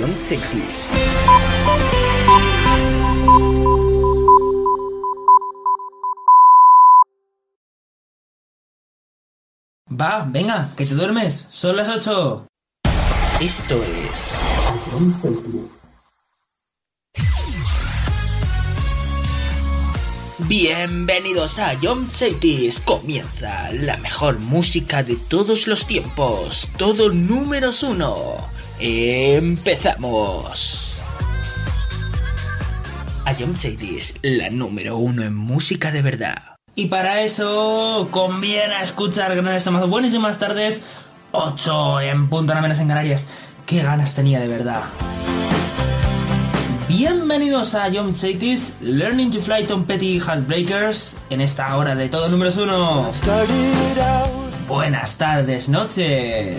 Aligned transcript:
John 0.00 0.16
Cities. 0.18 0.86
Va, 9.90 10.24
venga, 10.26 10.70
que 10.74 10.86
te 10.86 10.94
duermes. 10.94 11.46
Son 11.50 11.76
las 11.76 11.90
8. 11.90 12.46
Esto 13.40 13.82
es 13.82 14.34
Bienvenidos 20.48 21.58
a 21.58 21.76
John 21.80 22.10
Cities. 22.10 22.80
Comienza 22.80 23.70
la 23.72 23.98
mejor 23.98 24.38
música 24.38 25.02
de 25.02 25.16
todos 25.16 25.66
los 25.66 25.86
tiempos. 25.86 26.68
Todo 26.78 27.10
números 27.10 27.82
uno. 27.82 28.48
Empezamos. 28.82 30.50
A 33.26 33.34
John 33.38 33.54
Cities, 33.54 34.14
la 34.22 34.48
número 34.48 34.96
uno 34.96 35.22
en 35.22 35.36
música 35.36 35.92
de 35.92 36.00
verdad. 36.00 36.56
Y 36.74 36.86
para 36.86 37.20
eso 37.20 38.08
conviene 38.10 38.80
escuchar 38.82 39.36
grandes 39.36 39.64
temas. 39.64 39.86
Buenísimas 39.86 40.38
tardes. 40.38 40.80
8 41.32 42.00
en 42.00 42.30
punto, 42.30 42.54
no 42.54 42.62
menos 42.62 42.78
en 42.78 42.88
Canarias. 42.88 43.26
Qué 43.66 43.82
ganas 43.82 44.14
tenía 44.14 44.40
de 44.40 44.48
verdad. 44.48 44.84
Bienvenidos 46.88 47.74
a 47.74 47.86
Young 47.88 48.16
Cities, 48.16 48.72
Learning 48.80 49.30
to 49.30 49.40
Fly 49.40 49.64
Tom 49.64 49.84
Petty 49.84 50.18
Heartbreakers, 50.18 51.18
en 51.28 51.42
esta 51.42 51.76
hora 51.76 51.94
de 51.94 52.08
todo 52.08 52.30
números 52.30 52.56
uno. 52.56 53.10
Buenas 54.66 55.16
tardes, 55.16 55.68
noches. 55.68 56.58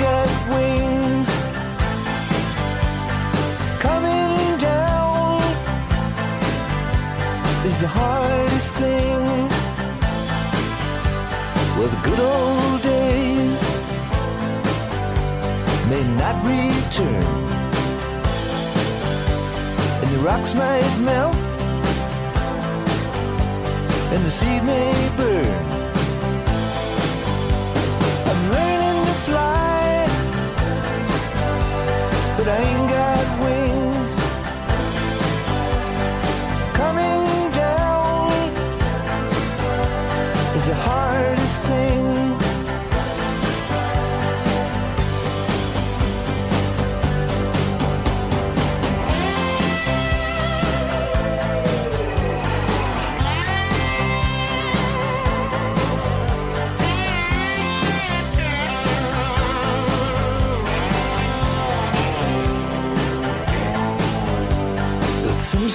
the 7.81 7.87
hardest 7.87 8.73
thing. 8.75 9.49
Well, 11.77 11.89
the 11.95 12.01
good 12.07 12.19
old 12.19 12.81
days 12.83 13.61
may 15.89 16.03
not 16.21 16.35
return, 16.45 17.23
and 20.01 20.09
the 20.15 20.19
rocks 20.19 20.53
might 20.53 20.95
melt 20.99 21.35
and 24.13 24.23
the 24.25 24.29
seed 24.29 24.63
may 24.63 24.93
burn. 25.17 25.65
I'm 28.29 28.41
learning 28.55 29.05
to 29.09 29.15
fly, 29.27 30.05
but 32.37 32.47
I 32.47 32.57
ain't 32.57 32.89
got 32.91 33.43
wings. 33.43 33.60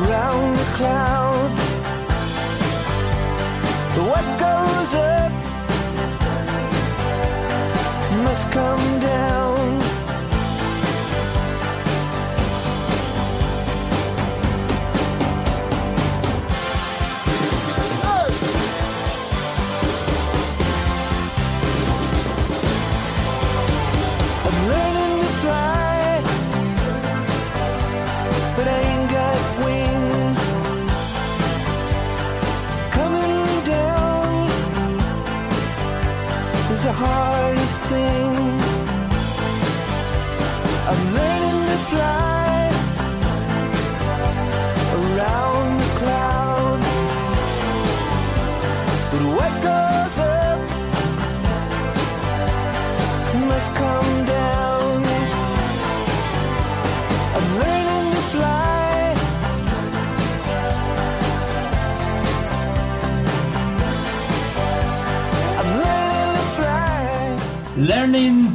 Around 0.00 0.56
the 0.56 0.68
clouds. 0.78 1.62
What 4.10 4.26
goes 4.46 4.94
up 4.94 5.32
must 8.24 8.50
come 8.50 9.00
down. 9.00 9.49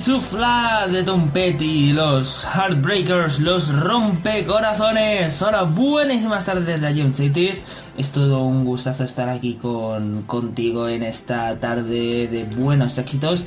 To 0.06 0.22
Fly 0.22 0.92
de 0.92 1.04
Tom 1.04 1.30
Petty, 1.30 1.92
los 1.92 2.46
Heartbreakers, 2.46 3.40
los 3.40 3.74
rompecorazones. 3.74 5.42
Hola, 5.42 5.63
buenísimas 5.63 6.46
tardes 6.46 6.80
de 6.80 6.94
Young 6.94 7.16
Cities. 7.16 7.63
Es 7.98 8.12
todo 8.12 8.44
un 8.44 8.66
gustazo 8.66 9.04
estar 9.04 9.30
aquí 9.30 9.56
con, 9.56 10.22
contigo 10.24 10.88
en 10.88 11.02
esta 11.02 11.60
tarde 11.60 12.28
de 12.28 12.44
buenos 12.56 13.00
éxitos. 13.00 13.46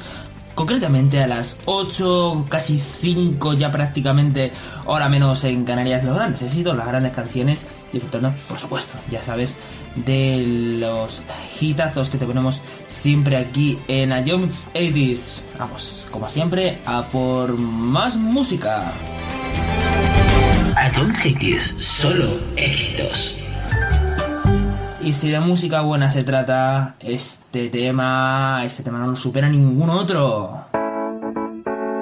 Concretamente 0.59 1.23
a 1.23 1.29
las 1.29 1.57
8, 1.67 2.47
casi 2.49 2.81
5 2.81 3.55
ya 3.55 3.71
prácticamente, 3.71 4.51
hora 4.87 5.09
menos 5.09 5.45
en 5.45 5.65
Canarias, 5.65 6.03
los 6.03 6.17
grandes 6.17 6.43
éxitos, 6.43 6.77
las 6.77 6.89
grandes 6.89 7.13
canciones, 7.13 7.65
disfrutando, 7.93 8.35
por 8.49 8.59
supuesto, 8.59 8.99
ya 9.09 9.23
sabes, 9.23 9.55
de 9.95 10.75
los 10.81 11.23
hitazos 11.61 12.11
que 12.11 12.19
te 12.19 12.27
ponemos 12.27 12.63
siempre 12.89 13.37
aquí 13.37 13.79
en 13.87 14.13
A 14.13 14.25
Jones 14.27 14.67
80s. 14.75 15.43
Vamos, 15.61 16.07
como 16.11 16.29
siempre, 16.29 16.81
a 16.87 17.03
por 17.03 17.57
más 17.57 18.17
música. 18.17 18.93
A 20.75 20.91
John 20.93 21.15
Cities, 21.15 21.77
solo 21.79 22.37
éxitos. 22.57 23.39
Y 25.09 25.15
si 25.15 25.31
de 25.31 25.41
música 25.41 25.81
buena 25.81 26.11
se 26.11 26.23
trata, 26.23 26.95
este 27.01 27.71
tema, 27.71 28.61
este 28.67 28.83
tema 28.83 28.99
no 28.99 29.07
lo 29.07 29.17
supera 29.17 29.49
ningún 29.49 29.89
otro. 29.89 30.67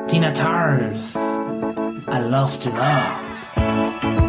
Tina 0.09 0.33
Charles, 0.33 1.17
I 2.09 2.29
Love 2.29 2.59
to 2.59 2.71
Love. 2.71 4.26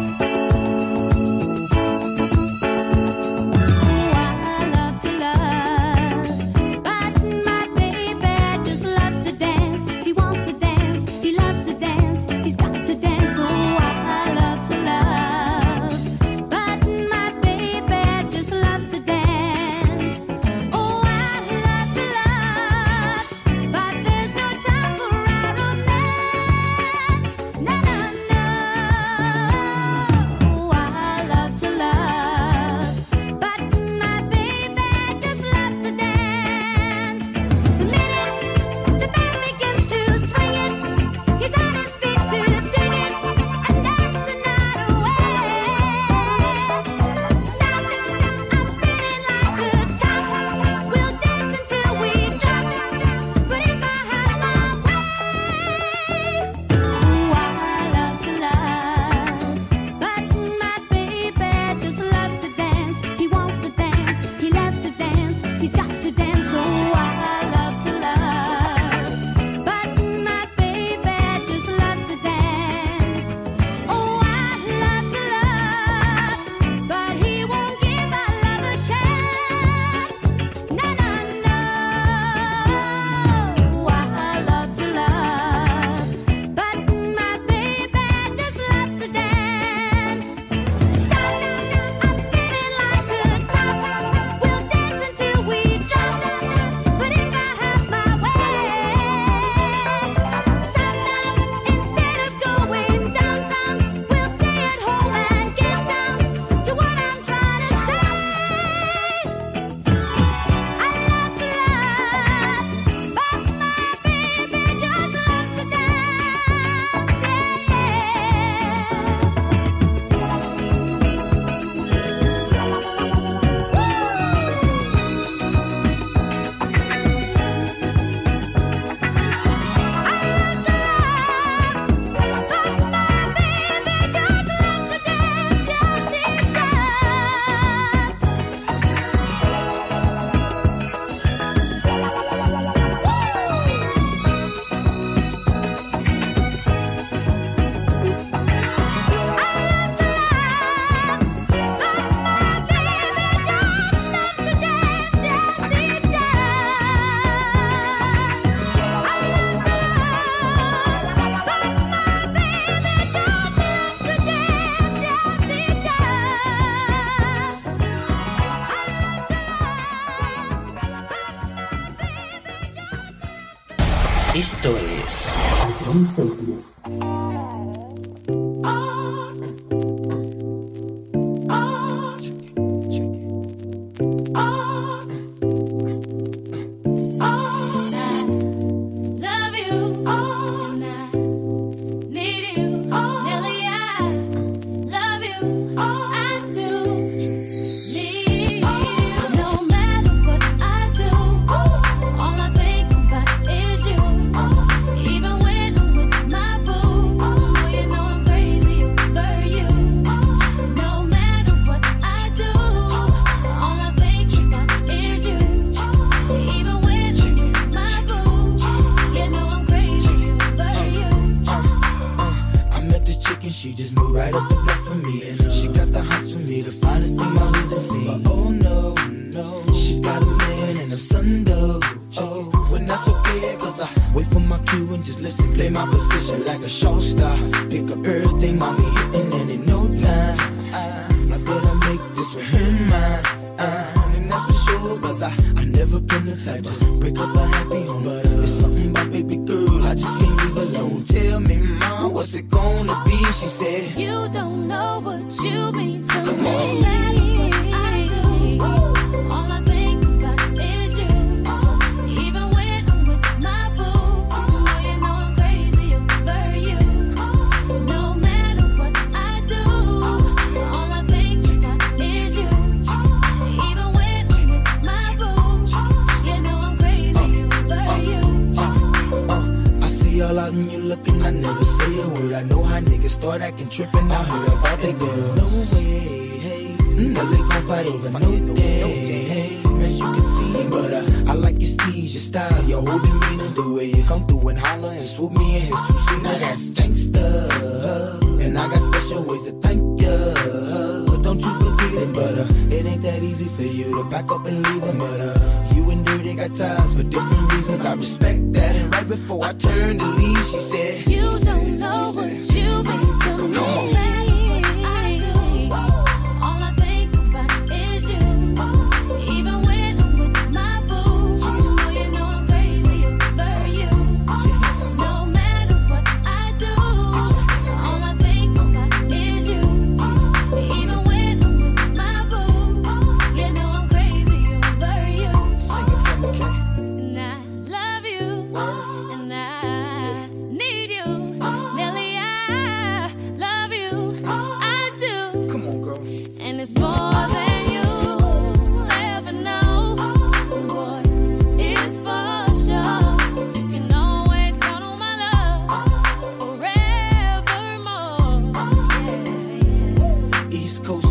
East 360.78 360.84
Coast 360.86 361.07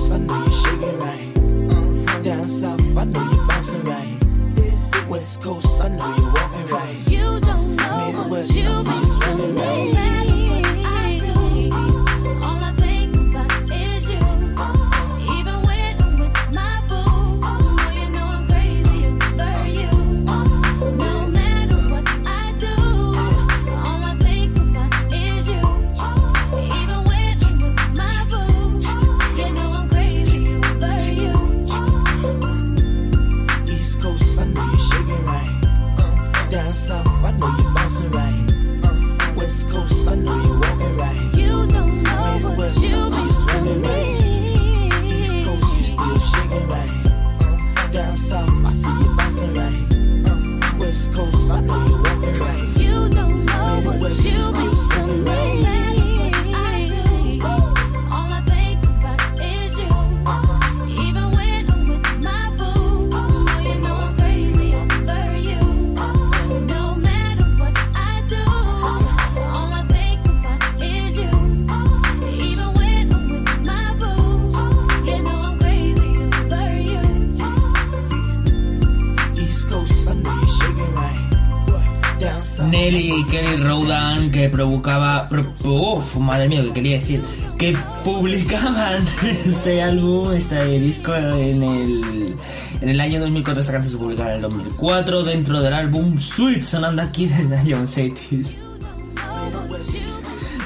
provocaba, 84.49 85.27
pro, 85.29 85.53
oh, 85.63 86.03
madre 86.19 86.47
mía, 86.47 86.63
que 86.63 86.73
quería 86.73 86.99
decir, 86.99 87.21
que 87.57 87.75
publicaban 88.03 89.03
este 89.45 89.81
álbum, 89.81 90.33
este 90.33 90.79
disco 90.79 91.15
en 91.15 91.63
el, 91.63 92.35
en 92.81 92.89
el 92.89 92.99
año 92.99 93.19
2004, 93.19 93.61
esta 93.61 93.73
canción 93.73 93.91
se 93.91 93.97
publicaba 93.97 94.29
en 94.29 94.35
el 94.35 94.41
2004 94.41 95.23
dentro 95.23 95.61
del 95.61 95.73
álbum 95.73 96.19
Sweet 96.19 96.63
Sonando 96.63 97.01
aquí 97.01 97.27
desde 97.27 97.57
John 97.67 97.87
Cities. 97.87 98.55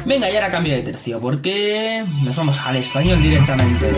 Venga, 0.05 0.29
y 0.31 0.35
ahora 0.35 0.49
cambio 0.49 0.73
de 0.73 0.81
tercio, 0.81 1.19
porque 1.19 2.03
nos 2.23 2.35
vamos 2.35 2.57
al 2.57 2.75
español 2.75 3.21
directamente. 3.21 3.91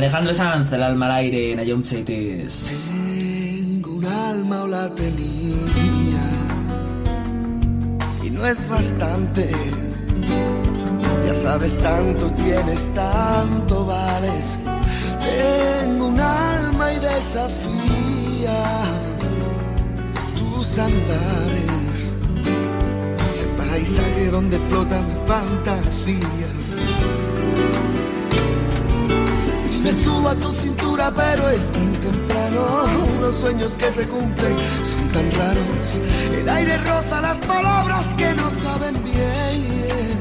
Alejandro 0.00 0.32
Sanz, 0.32 0.72
el 0.72 0.82
alma 0.82 1.04
al 1.04 1.12
aire 1.12 1.52
en 1.52 1.58
Ayom 1.58 1.82
Chaites. 1.82 2.88
Tengo 2.88 3.96
un 3.96 4.06
alma 4.06 4.62
o 4.62 4.66
la 4.66 4.88
tenía 4.94 6.24
y 8.24 8.30
no 8.30 8.46
es 8.46 8.66
bastante. 8.66 9.50
Ya 11.26 11.34
sabes 11.34 11.76
tanto, 11.82 12.30
tienes 12.30 12.86
tanto, 12.94 13.84
vales. 13.84 14.58
Tengo 15.22 16.06
un 16.06 16.18
alma 16.18 16.94
y 16.94 16.98
desafía 16.98 18.58
tus 20.34 20.78
andares. 20.78 22.10
Ese 23.34 23.46
paisaje 23.58 24.30
donde 24.30 24.58
flota 24.60 24.98
mi 25.02 25.28
fantasía 25.28 26.49
me 29.90 30.04
subo 30.04 30.28
a 30.28 30.34
tu 30.34 30.50
cintura, 30.52 31.12
pero 31.14 31.48
es 31.48 31.70
tan 31.72 31.92
temprano. 31.94 32.60
Los 33.20 33.34
sueños 33.34 33.72
que 33.72 33.90
se 33.92 34.06
cumplen 34.06 34.56
son 34.90 35.08
tan 35.12 35.30
raros. 35.32 35.88
El 36.38 36.48
aire 36.48 36.76
rosa, 36.78 37.20
las 37.20 37.38
palabras 37.38 38.04
que 38.16 38.32
no 38.34 38.50
saben 38.50 38.94
bien. 39.02 40.20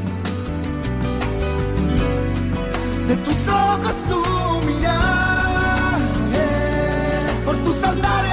De 3.07 3.15
tus 3.17 3.47
ojos 3.47 3.95
tu 4.09 4.21
mirar, 4.67 5.99
eh, 6.33 7.41
por 7.45 7.55
tus 7.57 7.83
andares. 7.83 8.28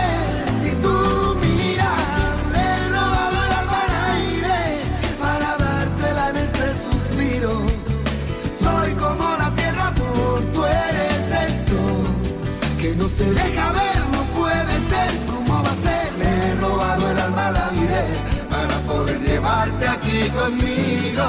deja 13.31 13.73
ver, 13.73 14.01
no 14.13 14.23
puede 14.39 14.75
ser, 14.91 15.11
¿cómo 15.31 15.63
va 15.63 15.71
a 15.71 15.77
ser? 15.87 16.13
Le 16.19 16.29
he 16.29 16.55
robado 16.57 17.11
el 17.11 17.19
alma 17.19 17.47
al 17.49 17.57
aire 17.57 18.05
para 18.51 18.79
poder 18.81 19.21
llevarte 19.21 19.89
aquí 19.89 20.31
conmigo. 20.31 21.25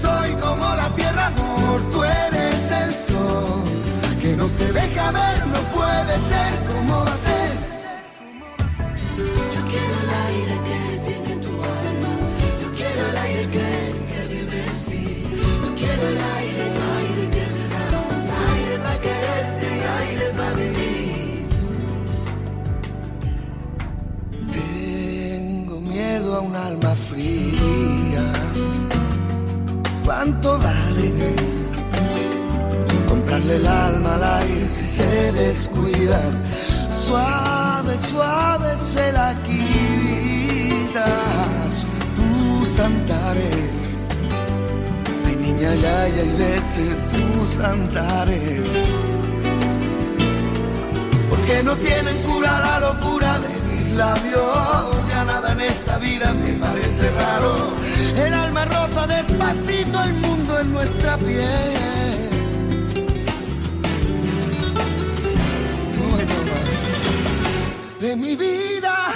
Soy 0.00 0.32
como 0.34 0.74
la 0.74 0.88
tierra, 0.94 1.26
amor, 1.26 1.80
tú 1.92 2.04
eres 2.04 2.70
el 2.82 2.90
sol, 3.08 3.62
que 4.20 4.36
no 4.36 4.48
se 4.48 4.72
deja 4.72 5.10
ver, 5.12 5.46
no 5.46 5.60
puede 5.76 6.14
ser, 6.30 6.50
¿cómo 6.66 7.04
va 7.04 7.12
a 7.14 7.16
ser? 7.16 7.29
Miedo 26.30 26.36
a 26.36 26.40
un 26.40 26.56
alma 26.56 26.94
fría. 26.94 28.32
¿Cuánto 30.04 30.58
vale 30.58 31.34
comprarle 33.08 33.56
el 33.56 33.66
alma 33.66 34.14
al 34.16 34.24
aire 34.42 34.68
si 34.68 34.86
se 34.86 35.32
descuidan? 35.32 36.32
Suave, 36.90 37.98
suave 37.98 38.76
se 38.76 39.12
la 39.12 39.34
quitas 39.46 41.06
tus 42.16 42.78
antares. 42.78 43.98
Ay, 45.26 45.36
niña, 45.36 45.74
ya, 45.74 46.08
ya, 46.08 46.22
y 46.22 46.32
vete 46.36 46.94
tus 47.12 47.58
antares. 47.58 48.82
Porque 51.28 51.62
no 51.62 51.74
tienen 51.76 52.16
cura 52.22 52.60
la 52.60 52.80
locura 52.80 53.38
de 53.38 53.48
mis 53.68 53.92
labios. 53.92 54.99
Nada 55.26 55.52
en 55.52 55.60
esta 55.60 55.98
vida 55.98 56.32
me 56.32 56.52
parece 56.54 57.10
raro. 57.10 57.54
El 58.16 58.32
alma 58.32 58.64
roza 58.64 59.06
despacito 59.06 60.02
el 60.02 60.14
mundo 60.14 60.60
en 60.60 60.72
nuestra 60.72 61.18
piel. 61.18 62.30
De 68.00 68.16
mi 68.16 68.34
vida 68.34 69.09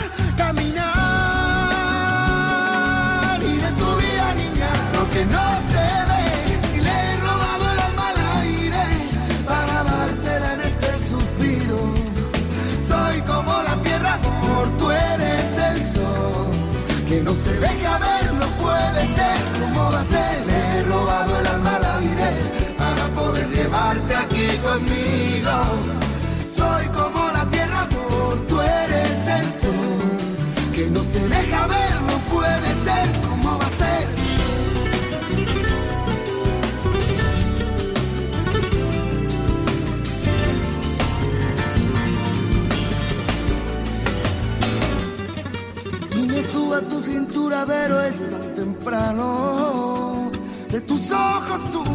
Que 17.65 17.71
deja 17.71 17.99
ver, 17.99 18.33
no 18.35 18.47
puede 18.63 19.15
ser 19.15 19.39
como 19.61 19.91
va 19.91 20.01
a 20.01 20.05
ser. 20.05 20.49
He 20.49 20.83
robado 20.83 21.41
el 21.41 21.47
alma 21.47 21.77
al 21.77 21.85
aire 22.03 22.31
para 22.77 23.07
poder 23.15 23.49
llevarte 23.49 24.15
aquí 24.15 24.49
conmigo. 24.59 25.51
Soy 26.55 26.87
como 26.89 27.31
la 27.33 27.45
tierra, 27.47 27.83
amor, 27.83 28.47
tú 28.49 28.61
eres 28.61 29.29
el 29.39 29.45
sol. 29.63 30.73
Que 30.75 30.91
no 30.91 31.03
se 31.03 31.27
deja 31.27 31.67
ver, 31.67 32.01
no 32.03 32.19
puede 32.35 32.69
ser. 32.85 33.34
Cintura, 47.55 47.65
pero 47.67 48.01
es 48.03 48.19
tan 48.19 48.55
temprano. 48.55 50.31
De 50.71 50.81
tus 50.81 51.11
ojos 51.11 51.71
tu 51.71 51.94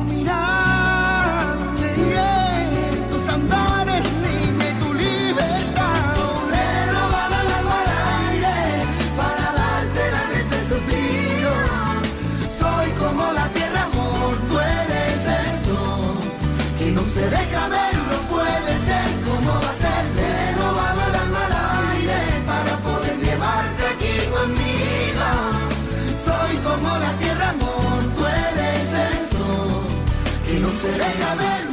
se 30.92 30.98
deja 30.98 31.36
ver, 31.36 31.69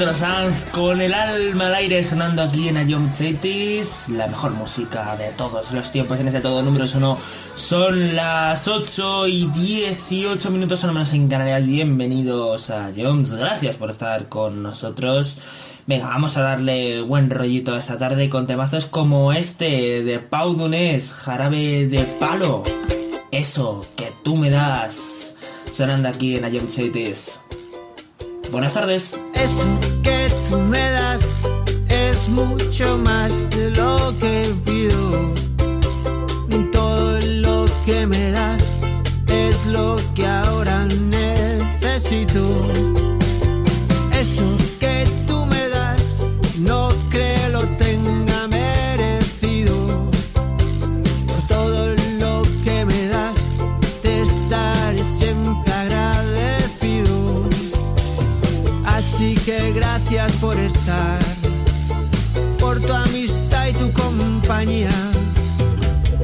Alejandro 0.00 0.26
Sanz 0.26 0.64
con 0.72 1.00
el 1.02 1.12
alma 1.12 1.66
al 1.66 1.74
aire 1.74 2.02
sonando 2.02 2.42
aquí 2.42 2.68
en 2.68 2.88
Ion 2.88 3.12
Cities, 3.12 4.08
la 4.08 4.28
mejor 4.28 4.52
música 4.52 5.14
de 5.16 5.28
todos 5.32 5.72
los 5.72 5.92
tiempos 5.92 6.18
en 6.20 6.28
ese 6.28 6.40
todo 6.40 6.62
número 6.62 6.86
uno. 6.94 7.18
Son 7.54 8.16
las 8.16 8.66
8 8.66 9.26
y 9.28 9.44
18 9.48 10.50
minutos, 10.52 10.82
no 10.84 10.94
menos 10.94 11.12
en 11.12 11.28
Canarias. 11.28 11.66
Bienvenidos 11.66 12.70
a 12.70 12.92
Jones, 12.96 13.34
gracias 13.34 13.76
por 13.76 13.90
estar 13.90 14.30
con 14.30 14.62
nosotros. 14.62 15.36
Venga, 15.86 16.06
vamos 16.06 16.38
a 16.38 16.42
darle 16.42 17.02
buen 17.02 17.28
rollito 17.28 17.76
esta 17.76 17.98
tarde 17.98 18.30
con 18.30 18.46
temazos 18.46 18.86
como 18.86 19.34
este 19.34 20.02
de 20.02 20.18
Pau 20.18 20.54
Donés, 20.54 21.12
Jarabe 21.12 21.86
de 21.88 22.04
Palo. 22.18 22.62
Eso 23.30 23.84
que 23.96 24.10
tú 24.24 24.36
me 24.36 24.48
das, 24.48 25.34
sonando 25.70 26.08
aquí 26.08 26.36
en 26.36 26.50
Ion 26.50 26.72
Cities. 26.72 27.40
Buenas 28.50 28.74
tardes. 28.74 29.18
Eso 29.34 29.64
que 30.02 30.28
tú 30.48 30.58
me 30.58 30.90
das 30.90 31.20
es 31.88 32.28
mucho 32.28 32.98
más 32.98 33.32
de 33.50 33.70
lo 33.70 34.14
que 34.18 34.54
pido. 34.64 35.32
Todo 36.72 37.20
lo 37.20 37.64
que 37.86 38.06
me 38.06 38.30
das 38.32 38.39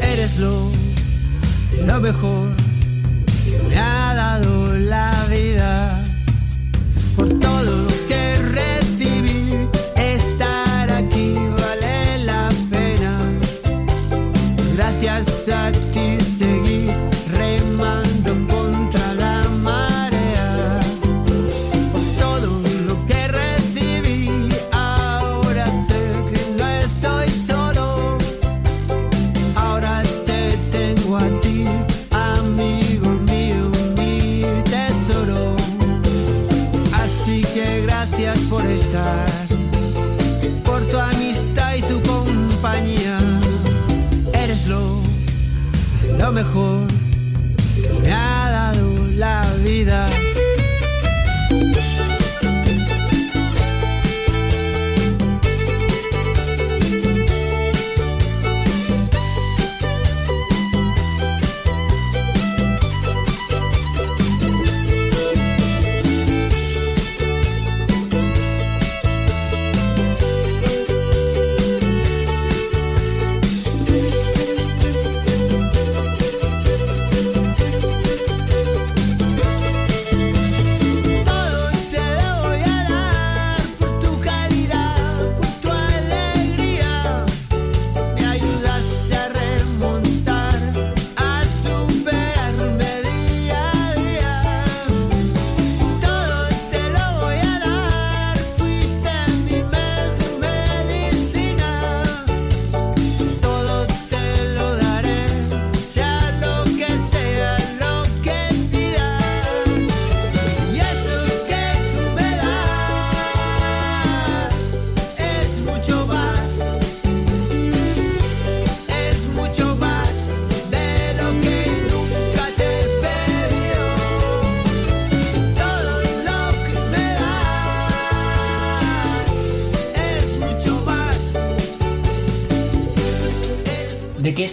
Eres 0.03 0.37
lo, 0.39 0.71
lo 1.87 2.01
mejor 2.01 2.56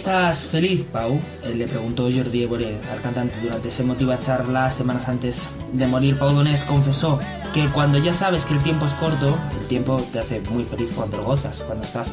estás 0.04 0.44
feliz, 0.44 0.84
Pau? 0.92 1.18
Eh, 1.44 1.54
Le 1.54 1.66
preguntó 1.66 2.10
Jordi 2.14 2.42
Évole 2.42 2.76
al 2.92 3.00
cantante 3.00 3.40
durante 3.40 3.70
esa 3.70 3.84
emotiva 3.84 4.18
charla 4.18 4.70
semanas 4.70 5.08
antes 5.08 5.48
de 5.72 5.86
morir. 5.86 6.18
Pau 6.18 6.34
Donés 6.34 6.62
confesó 6.64 7.18
que 7.54 7.66
cuando 7.68 7.96
ya 7.96 8.12
sabes 8.12 8.44
que 8.44 8.52
el 8.52 8.62
tiempo 8.62 8.84
es 8.84 8.92
corto, 8.94 9.34
el 9.58 9.66
tiempo 9.66 10.06
te 10.12 10.18
hace 10.18 10.40
muy 10.50 10.64
feliz 10.64 10.92
cuando 10.94 11.16
lo 11.16 11.24
gozas, 11.24 11.62
cuando 11.62 11.86
estás 11.86 12.12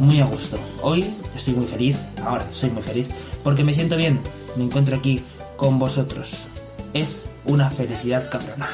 muy 0.00 0.20
a 0.20 0.24
gusto. 0.24 0.58
Hoy 0.82 1.14
estoy 1.32 1.54
muy 1.54 1.68
feliz, 1.68 1.96
ahora 2.24 2.44
soy 2.50 2.70
muy 2.70 2.82
feliz, 2.82 3.06
porque 3.44 3.62
me 3.62 3.72
siento 3.72 3.96
bien, 3.96 4.18
me 4.56 4.64
encuentro 4.64 4.96
aquí 4.96 5.22
con 5.56 5.78
vosotros. 5.78 6.46
Es 6.92 7.26
una 7.44 7.70
felicidad 7.70 8.28
cabrona. 8.30 8.68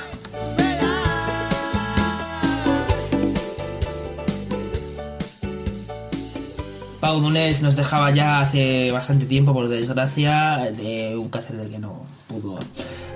Pau 7.04 7.20
Donés 7.20 7.60
nos 7.60 7.76
dejaba 7.76 8.12
ya 8.12 8.40
hace 8.40 8.90
bastante 8.90 9.26
tiempo, 9.26 9.52
por 9.52 9.68
desgracia, 9.68 10.72
de 10.74 11.14
un 11.14 11.28
cáncer 11.28 11.56
del 11.56 11.68
que 11.68 11.78
no 11.78 12.06
pudo 12.26 12.58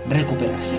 recuperarse. 0.07 0.79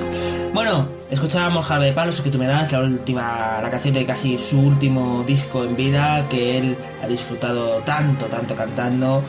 Bueno, 0.53 0.87
escuchábamos 1.09 1.65
Jarabe 1.65 1.87
de 1.87 1.93
Palos, 1.93 2.21
que 2.21 2.29
tú 2.29 2.37
me 2.37 2.45
das, 2.45 2.71
la 2.71 2.81
última, 2.81 3.61
la 3.63 3.69
canción 3.71 3.95
de 3.95 4.05
casi 4.05 4.37
su 4.37 4.59
último 4.59 5.23
disco 5.25 5.63
en 5.63 5.75
vida, 5.75 6.29
que 6.29 6.59
él 6.59 6.77
ha 7.01 7.07
disfrutado 7.07 7.79
tanto, 7.79 8.27
tanto 8.27 8.55
cantando 8.55 9.23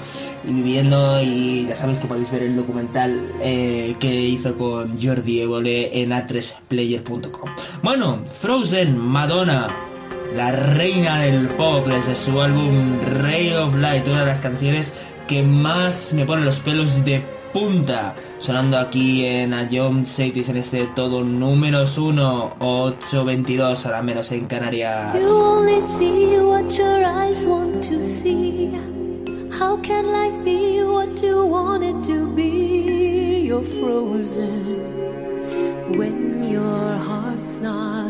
y 0.45 0.53
viviendo, 0.53 1.23
y 1.23 1.65
ya 1.67 1.75
sabéis 1.75 2.01
que 2.01 2.07
podéis 2.07 2.31
ver 2.31 2.43
el 2.43 2.57
documental 2.57 3.33
eh, 3.41 3.95
que 3.99 4.15
hizo 4.15 4.59
con 4.59 5.03
Jordi 5.03 5.41
Évole 5.41 6.03
en 6.03 6.11
a3player.com. 6.11 7.49
Bueno, 7.83 8.21
Frozen, 8.27 8.99
Madonna, 8.99 9.69
la 10.35 10.53
reina 10.53 11.21
del 11.23 11.49
pop 11.49 11.87
desde 11.87 12.15
su 12.15 12.41
álbum 12.41 13.01
Ray 13.01 13.53
of 13.55 13.77
Light, 13.77 14.07
una 14.09 14.21
de 14.21 14.27
las 14.27 14.41
canciones 14.41 14.93
que 15.27 15.43
más 15.43 16.13
me 16.13 16.25
pone 16.25 16.45
los 16.45 16.59
pelos 16.61 17.05
de 17.05 17.23
punta, 17.53 18.15
sonando 18.39 18.79
aquí 18.79 19.25
en 19.25 19.53
A 19.55 19.67
John 19.71 20.07
Cities 20.07 20.49
en 20.49 20.59
este 20.59 20.87
todo 20.95 21.25
números 21.25 21.99
1, 21.99 22.57
822, 22.59 23.87
ahora 23.87 24.03
menos 24.03 24.31
en 24.33 24.47
Canarias. 24.47 25.15
You 25.15 25.27
only 25.27 25.81
see 25.99 26.39
what 26.39 26.71
your 26.71 27.05
eyes 27.05 27.45
want 27.47 27.89
to 27.89 28.05
see. 28.05 28.73
How 29.59 29.77
can 29.83 30.07
life 30.07 30.45
be 30.45 30.83
what 30.85 31.21
you 31.23 31.45
want 31.45 31.83
it 31.83 32.05
to 32.13 32.27
be? 32.35 33.47
You're 33.47 33.65
frozen 33.65 34.81
when 35.97 36.49
your 36.49 36.97
heart's 36.99 37.61
not 37.61 38.10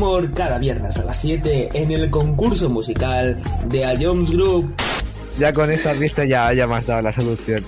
Humor 0.00 0.32
cada 0.32 0.58
viernes 0.58 0.96
a 0.96 1.04
las 1.04 1.20
7 1.20 1.68
en 1.74 1.90
el 1.90 2.08
concurso 2.08 2.70
musical 2.70 3.36
de 3.66 3.84
A 3.84 3.94
Jones 4.00 4.30
Group. 4.30 4.74
Ya 5.38 5.52
con 5.52 5.70
esta 5.70 5.92
vista 5.92 6.24
ya, 6.24 6.50
ya 6.54 6.66
me 6.66 6.76
has 6.76 6.86
dado 6.86 7.02
la 7.02 7.12
solución. 7.12 7.62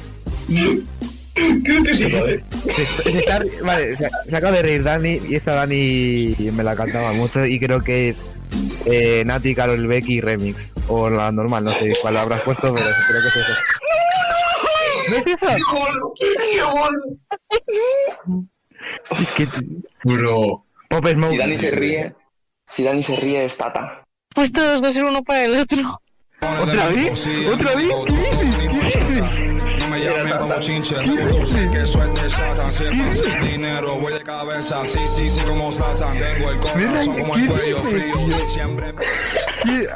Creo 1.62 1.82
que 1.82 1.94
sí, 1.94 2.10
joder. 2.10 2.42
Se, 2.74 2.86
se 2.86 3.18
está- 3.18 3.42
vale, 3.62 3.94
se, 3.94 4.08
se 4.26 4.36
acaba 4.36 4.56
de 4.56 4.62
reír 4.62 4.82
Dani 4.82 5.20
y 5.28 5.34
esta 5.34 5.54
Dani 5.54 6.30
me 6.54 6.62
la 6.62 6.74
cantaba 6.74 7.12
mucho 7.12 7.44
y 7.44 7.58
creo 7.60 7.82
que 7.82 8.08
es 8.08 8.22
eh, 8.86 9.22
Nati, 9.26 9.54
Carol 9.54 9.86
Becky 9.86 10.22
remix. 10.22 10.72
O 10.88 11.10
la 11.10 11.30
normal, 11.32 11.64
no 11.64 11.70
sé 11.72 11.92
cuál 12.00 12.16
habrás 12.16 12.40
puesto, 12.42 12.72
pero 12.74 12.86
creo 13.08 13.22
que 13.22 13.28
es 13.28 13.36
eso. 13.36 13.52
¿No 15.10 15.16
es 15.18 15.26
eso? 15.26 15.46
Es 19.20 19.30
que... 19.32 19.46
Bro. 20.04 20.64
Pop 20.88 21.06
Smoke. 21.06 21.30
Si 21.30 21.38
Dani 21.38 21.56
se 21.58 21.70
ríe, 21.70 22.14
si 22.72 22.82
Dani 22.82 23.02
se 23.02 23.16
ríe 23.16 23.44
es 23.44 23.58
Tata. 23.58 24.02
Pues 24.34 24.50
todos 24.50 24.80
dos 24.80 24.94
ser 24.94 25.04
uno 25.04 25.22
para 25.22 25.44
el 25.44 25.60
otro. 25.60 26.00
¿Otra 26.40 26.88
vez? 26.88 27.28
¿Otra 27.52 27.74
vez? 27.74 27.90
¿Qué 28.06 28.12
dices? 28.14 28.56
¿Qué 28.92 29.04
dices? 29.04 29.78
No 29.78 29.88
me 29.88 30.00
llamen 30.00 30.38
como 30.38 30.58
chinche, 30.58 30.94
que 30.96 31.78
de 31.78 31.86
Satan. 31.86 32.72
Siempre 32.72 33.12
sin 33.12 33.40
dinero, 33.40 33.96
voy 33.96 34.14
de 34.14 34.22
cabeza, 34.22 34.82
sí, 34.86 35.00
sí, 35.06 35.28
sí, 35.28 35.40
como 35.42 35.70
Satan. 35.70 36.16
Tengo 36.16 36.50
el 36.50 36.60
corazón 36.60 37.18
como 37.18 37.36
el 37.36 37.46
cuello 37.46 37.82
frío, 37.82 38.46
siempre. 38.46 38.92
¿Qué, 39.64 39.86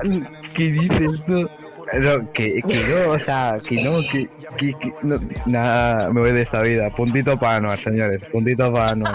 qué 0.54 0.64
dices 0.72 1.24
tú? 1.26 1.48
No, 1.94 2.32
que, 2.32 2.60
que 2.60 2.84
no, 2.88 3.12
o 3.12 3.18
sea, 3.18 3.58
que 3.66 3.82
no, 3.82 4.00
que, 4.12 4.28
que, 4.58 4.78
que 4.78 4.92
no, 5.02 5.16
nada, 5.46 6.12
me 6.12 6.20
voy 6.20 6.32
de 6.32 6.42
esta 6.42 6.60
vida. 6.60 6.90
Puntito 6.90 7.38
para 7.38 7.56
Anuar, 7.56 7.78
señores, 7.78 8.22
puntito 8.30 8.70
para 8.70 8.90
Anuar. 8.90 9.14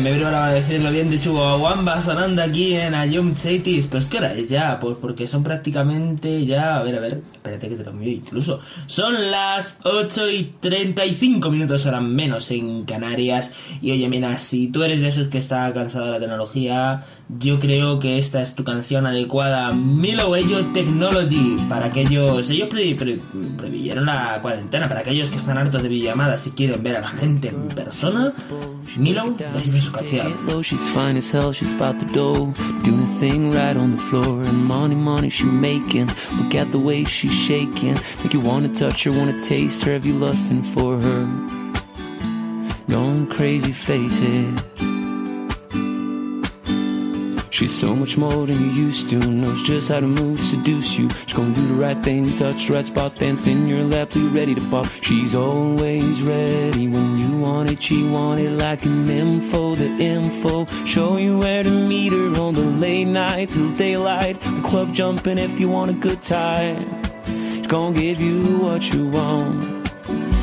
bien, 0.00 0.04
me 0.04 0.12
vino 0.12 0.28
a 0.28 0.52
decirlo 0.52 0.90
bien 0.90 1.08
de 1.08 1.18
Chubahuamba 1.18 2.02
sonando 2.02 2.42
aquí 2.42 2.74
en 2.74 2.94
Ayom 2.94 3.34
Cities. 3.34 3.86
Pero 3.86 3.98
es 3.98 4.08
que 4.08 4.18
ahora 4.18 4.34
es 4.34 4.48
ya, 4.48 4.78
pues 4.78 4.96
porque 5.00 5.26
son 5.26 5.42
prácticamente 5.42 6.44
ya. 6.44 6.76
A 6.76 6.82
ver, 6.82 6.96
a 6.96 7.00
ver, 7.00 7.22
espérate 7.32 7.68
que 7.68 7.76
te 7.76 7.84
lo 7.84 7.92
miro 7.92 8.10
incluso. 8.10 8.60
Son 8.86 9.30
las 9.30 9.78
8 9.84 10.30
y 10.30 10.54
35 10.60 11.50
minutos, 11.50 11.86
ahora 11.86 12.00
menos 12.00 12.50
en 12.50 12.84
Canarias. 12.84 13.52
Y 13.80 13.90
oye, 13.92 14.08
mira, 14.08 14.36
si 14.36 14.68
tú 14.68 14.82
eres 14.82 15.00
de 15.00 15.08
esos 15.08 15.28
que 15.28 15.38
está 15.38 15.72
cansado 15.72 16.06
de 16.06 16.12
la 16.12 16.20
tecnología, 16.20 17.02
yo 17.28 17.58
creo 17.58 17.98
que 17.98 18.18
esta 18.18 18.40
es 18.40 18.54
tu 18.54 18.62
canción 18.62 19.04
adecuada, 19.04 19.72
Milo 19.72 20.30
Bello 20.30 20.64
Technology, 20.66 21.58
para 21.68 21.86
aquellos. 21.86 22.50
Ellos 22.50 22.68
la 24.06 24.38
cuarentena, 24.40 24.88
para 24.88 25.00
aquellos 25.00 25.30
que 25.30 25.36
están 25.36 25.58
hartos 25.58 25.82
de 25.82 25.88
videollamadas 25.88 26.46
y 26.46 26.52
quieren 26.52 26.84
ver 26.84 26.96
a 26.96 27.00
la 27.00 27.08
gente 27.08 27.48
en 27.48 27.66
persona. 27.68 28.32
Milo 28.96 29.34
su 29.80 29.90
canción. 29.90 30.62
She's 30.62 30.88
fine 30.88 31.18
as 31.18 31.34
hell, 31.34 31.52
she's 31.52 31.72
about 31.72 31.98
to 31.98 32.06
a 33.02 33.18
thing 33.18 33.50
right 33.50 33.76
on 33.76 33.90
the 33.90 33.98
floor. 33.98 34.44
Money, 34.52 34.94
money 34.94 35.28
she 35.28 35.46
making. 35.46 36.06
Look 36.38 36.54
at 36.54 36.70
the 36.70 36.78
way 36.78 37.04
she's 37.04 37.32
shaking. 37.32 37.96
Make 38.22 38.34
you 38.34 38.40
wanna 38.40 38.68
touch 38.68 39.02
her, 39.04 39.10
wanna 39.10 39.40
taste 39.42 39.82
her. 39.84 39.94
Have 39.94 40.06
you 40.06 40.14
lusting 40.14 40.62
for 40.62 41.00
her? 41.00 41.26
Going 42.88 43.26
crazy, 43.26 43.72
face 43.72 44.20
it. 44.22 44.95
She's 47.56 47.74
so 47.74 47.96
much 47.96 48.18
more 48.18 48.46
than 48.46 48.60
you 48.60 48.84
used 48.84 49.08
to. 49.08 49.16
Knows 49.16 49.62
just 49.62 49.88
how 49.88 50.00
to 50.00 50.06
move 50.06 50.38
seduce 50.40 50.98
you. 50.98 51.08
She's 51.08 51.32
gonna 51.32 51.54
do 51.54 51.66
the 51.66 51.72
right 51.72 51.96
thing, 52.02 52.36
touch 52.36 52.68
right 52.68 52.84
spot, 52.84 53.14
dance 53.14 53.46
in 53.46 53.66
your 53.66 53.82
lap 53.82 54.10
till 54.10 54.24
you're 54.24 54.30
ready 54.30 54.54
to 54.54 54.60
pop. 54.68 54.86
She's 55.00 55.34
always 55.34 56.20
ready 56.20 56.86
when 56.86 57.18
you 57.18 57.38
want 57.38 57.70
it. 57.70 57.82
She 57.82 58.06
want 58.06 58.40
it 58.40 58.50
like 58.50 58.84
an 58.84 59.08
info, 59.08 59.74
the 59.74 59.86
info. 59.86 60.66
Show 60.84 61.16
you 61.16 61.38
where 61.38 61.62
to 61.62 61.70
meet 61.70 62.12
her 62.12 62.38
on 62.38 62.52
the 62.52 62.60
late 62.60 63.06
night 63.06 63.48
till 63.48 63.72
daylight. 63.72 64.38
The 64.38 64.60
club 64.62 64.92
jumping 64.92 65.38
if 65.38 65.58
you 65.58 65.70
want 65.70 65.90
a 65.90 65.94
good 65.94 66.20
time. 66.20 66.84
She's 67.24 67.66
gonna 67.66 67.98
give 67.98 68.20
you 68.20 68.58
what 68.58 68.92
you 68.92 69.08
want. 69.08 69.82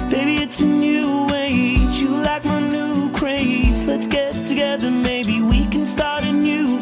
Baby, 0.10 0.38
it's 0.38 0.62
a 0.62 0.66
new 0.66 1.30
age. 1.32 1.96
You 2.00 2.10
like 2.10 2.44
my 2.44 2.60
new 2.60 3.12
craze. 3.12 3.84
Let's 3.84 4.08
get 4.08 4.34
together, 4.48 4.90
maybe 4.90 5.44
we 5.44 5.68
can 5.68 5.86
start 5.86 6.24
a 6.24 6.32
new 6.32 6.73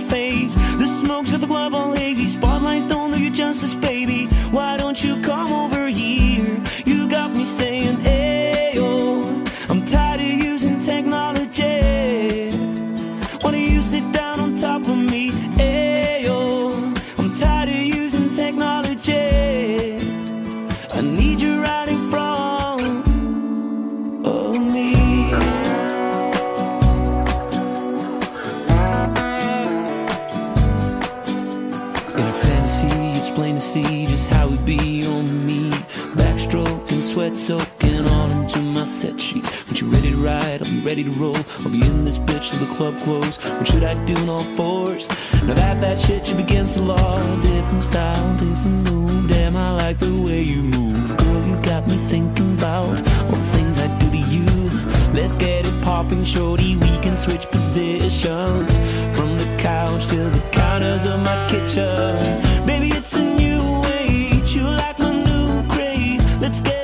soaking 37.42 38.08
all 38.08 38.30
into 38.30 38.60
my 38.60 38.86
set 38.86 39.20
sheets. 39.20 39.66
When 39.66 39.76
you 39.76 39.88
ready 39.88 40.12
to 40.12 40.18
ride, 40.18 40.62
I'll 40.62 40.70
be 40.70 40.80
ready 40.82 41.04
to 41.04 41.10
roll. 41.12 41.36
I'll 41.62 41.72
be 41.72 41.82
in 41.82 42.06
this 42.06 42.20
bitch 42.20 42.52
till 42.52 42.60
the 42.60 42.72
club 42.76 43.00
close. 43.02 43.38
What 43.58 43.68
should 43.68 43.84
I 43.84 43.96
do 44.06 44.16
in 44.16 44.30
all 44.30 44.46
fours? 44.56 45.10
Now 45.48 45.56
that 45.56 45.82
that 45.82 45.98
shit 45.98 46.30
you 46.30 46.38
against 46.38 46.76
the 46.76 46.84
law. 46.84 47.18
Different 47.42 47.82
style, 47.82 48.38
different 48.38 48.92
move. 48.92 49.28
Damn, 49.28 49.58
I 49.58 49.72
like 49.72 49.98
the 49.98 50.14
way 50.22 50.44
you 50.44 50.62
move. 50.62 51.18
Girl, 51.18 51.48
you 51.48 51.56
got 51.64 51.88
me 51.88 51.98
thinking 52.14 52.54
about 52.60 52.90
all 53.26 53.38
the 53.44 53.50
things 53.56 53.80
I 53.80 53.88
do 54.00 54.12
to 54.12 54.22
you. 54.36 54.46
Let's 55.12 55.36
get 55.36 55.66
it 55.66 55.82
popping, 55.82 56.24
shorty. 56.24 56.76
We 56.76 56.94
can 57.00 57.18
switch 57.18 57.48
positions 57.50 58.78
from 59.18 59.40
the 59.40 59.50
couch 59.58 60.06
to 60.08 60.16
the 60.16 60.44
counters 60.52 61.08
of 61.08 61.20
my 61.22 61.38
kitchen. 61.50 62.16
Baby, 62.68 62.90
it's 62.90 63.14
a 63.14 63.24
new 63.24 63.84
age. 63.86 64.56
You 64.56 64.62
like 64.62 65.00
my 65.00 65.12
new 65.12 65.68
craze. 65.70 66.24
Let's 66.40 66.62
get 66.62 66.81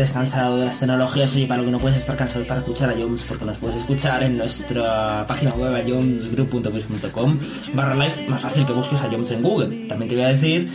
estés 0.00 0.12
cansado 0.12 0.58
de 0.58 0.66
las 0.66 0.78
tecnologías. 0.78 1.34
Oye, 1.34 1.46
para 1.46 1.62
lo 1.62 1.66
que 1.66 1.72
no 1.72 1.78
puedes 1.78 1.96
estar 1.96 2.16
cansado 2.16 2.44
para 2.46 2.60
escuchar 2.60 2.90
a 2.90 2.92
Jones, 2.92 3.24
porque 3.24 3.46
nos 3.46 3.56
puedes 3.56 3.76
escuchar 3.76 4.22
en 4.22 4.36
nuestra 4.36 5.24
página 5.26 5.52
web, 5.52 5.86
jonesgroup.com 5.86 7.38
barra 7.72 7.94
live. 7.94 8.26
Más 8.28 8.42
fácil 8.42 8.66
que 8.66 8.74
busques 8.74 9.00
a 9.02 9.08
Jones 9.10 9.30
en 9.30 9.42
Google. 9.42 9.86
También 9.88 10.10
te 10.10 10.16
voy 10.16 10.24
a 10.24 10.28
decir, 10.28 10.68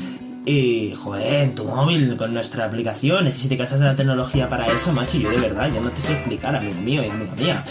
y, 0.44 0.96
joder, 0.96 1.44
en 1.44 1.54
tu 1.54 1.66
móvil, 1.66 2.18
con 2.18 2.34
nuestra 2.34 2.66
aplicación. 2.66 3.28
Es 3.28 3.36
que 3.36 3.42
si 3.42 3.48
te 3.48 3.58
cansas 3.58 3.80
de 3.80 3.86
la 3.86 3.96
tecnología 3.96 4.50
para 4.50 4.66
eso, 4.66 4.92
macho, 4.92 5.20
yo 5.20 5.30
de 5.30 5.38
verdad, 5.38 5.70
yo 5.72 5.82
no 5.82 5.92
te 5.92 6.02
sé 6.02 6.14
explicar, 6.14 6.56
amigo 6.56 6.82
mío 6.82 7.04
y 7.04 7.10
amiga 7.10 7.36
mía. 7.36 7.64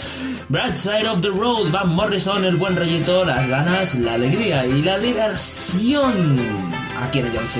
Bright 0.47 0.75
Side 0.75 1.09
of 1.09 1.19
the 1.19 1.29
Road, 1.29 1.69
Van 1.69 1.89
Morrison, 1.89 2.45
el 2.45 2.55
buen 2.55 2.77
rollito, 2.77 3.25
las 3.25 3.45
ganas, 3.45 3.95
la 3.95 4.13
alegría 4.13 4.65
y 4.65 4.81
la 4.83 4.97
diversión. 4.99 6.39
Aquí 7.01 7.19
en 7.19 7.25
el 7.25 7.31
Jones 7.33 7.57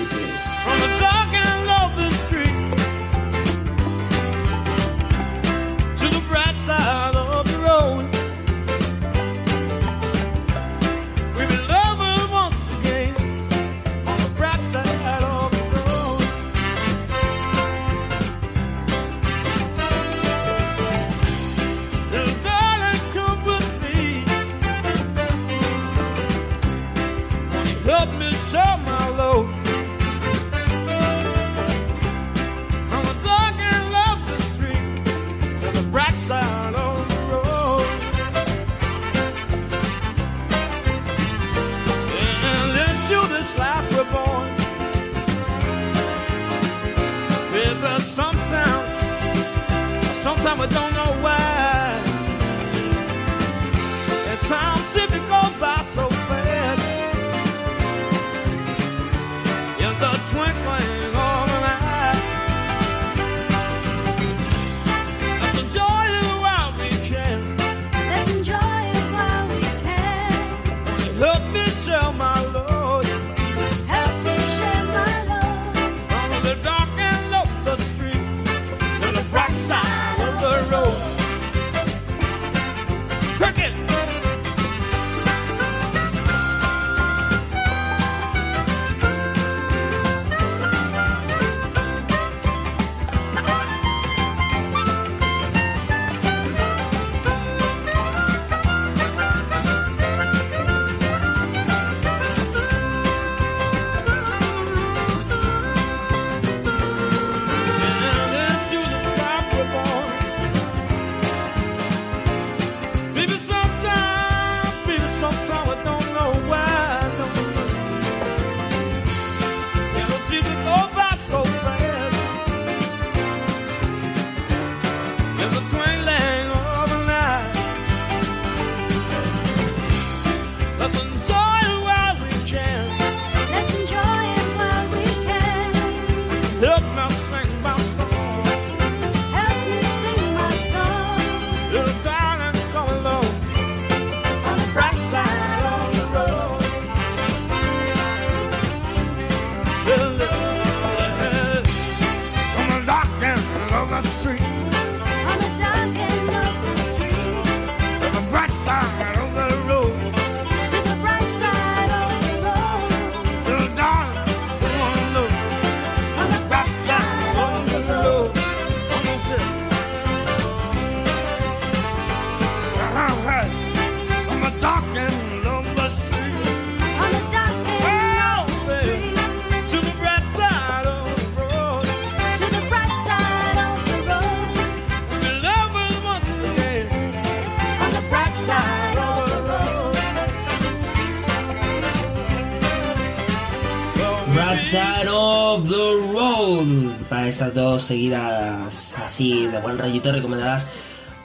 así 199.22 199.46
de 199.46 199.60
buen 199.60 199.78
rollito 199.78 200.12
recomendadas 200.12 200.66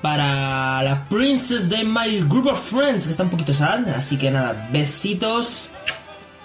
para 0.03 0.83
la 0.83 1.09
Princess 1.09 1.71
de 1.71 1.83
My 1.83 2.21
Group 2.29 2.49
of 2.49 2.61
Friends, 2.61 3.07
que 3.07 3.11
está 3.11 3.23
un 3.23 3.31
poquito 3.31 3.55
sad. 3.55 3.89
Así 3.89 4.19
que 4.19 4.31
nada, 4.31 4.69
besitos. 4.71 5.71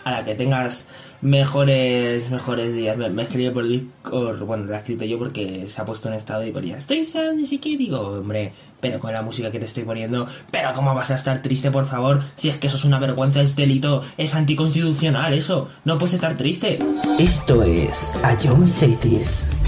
A 0.05 0.11
la 0.11 0.25
que 0.25 0.33
tengas 0.33 0.85
mejores 1.21 2.31
mejores 2.31 2.73
días. 2.73 2.97
Me, 2.97 3.09
me 3.09 3.23
escribió 3.23 3.53
por 3.53 3.67
Discord, 3.67 4.41
bueno, 4.43 4.65
la 4.65 4.77
he 4.77 4.79
escrito 4.79 5.05
yo 5.05 5.19
porque 5.19 5.67
se 5.67 5.81
ha 5.81 5.85
puesto 5.85 6.07
en 6.07 6.15
estado 6.15 6.45
y 6.45 6.51
ponía, 6.51 6.77
estoy 6.77 7.03
sad, 7.03 7.33
ni 7.33 7.45
siquiera 7.45 7.77
digo, 7.77 7.99
hombre, 7.99 8.53
pero 8.79 8.99
con 8.99 9.13
la 9.13 9.21
música 9.21 9.51
que 9.51 9.59
te 9.59 9.65
estoy 9.65 9.83
poniendo, 9.83 10.27
pero 10.49 10.73
¿cómo 10.73 10.95
vas 10.95 11.11
a 11.11 11.15
estar 11.15 11.41
triste, 11.43 11.69
por 11.69 11.85
favor? 11.85 12.23
Si 12.35 12.49
es 12.49 12.57
que 12.57 12.67
eso 12.67 12.77
es 12.77 12.85
una 12.85 12.97
vergüenza, 12.97 13.41
es 13.41 13.55
delito, 13.55 14.03
es 14.17 14.33
anticonstitucional, 14.33 15.33
eso, 15.33 15.69
no 15.85 15.99
puedes 15.99 16.15
estar 16.15 16.35
triste. 16.35 16.79
Esto 17.19 17.61
es 17.61 18.15
A 18.23 18.35
John 18.41 18.67
Cities. 18.67 19.60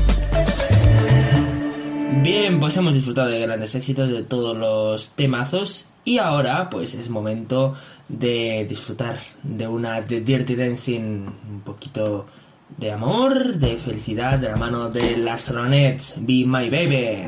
Bien, 2.22 2.59
pues 2.59 2.78
hemos 2.78 2.93
disfrutado 2.93 3.30
de 3.30 3.39
grandes 3.39 3.76
éxitos 3.76 4.09
de 4.09 4.24
todos 4.24 4.55
los 4.55 5.11
temazos 5.11 5.89
y 6.05 6.18
ahora 6.18 6.70
pues 6.70 6.95
es 6.95 7.09
momento 7.09 7.76
de 8.07 8.66
disfrutar 8.68 9.18
de 9.41 9.68
una 9.68 10.01
de 10.01 10.22
Dirty 10.22 10.55
Dancing 10.55 11.26
un 11.49 11.61
poquito 11.66 12.26
de 12.78 12.91
amor, 12.91 13.55
de 13.55 13.78
felicidad 13.78 14.39
de 14.39 14.49
la 14.49 14.55
mano 14.55 14.89
de 14.89 15.18
las 15.18 15.53
Ronettes, 15.53 16.16
Be 16.18 16.43
My 16.45 16.70
Baby. 16.70 17.28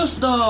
use 0.00 0.14
the 0.20 0.47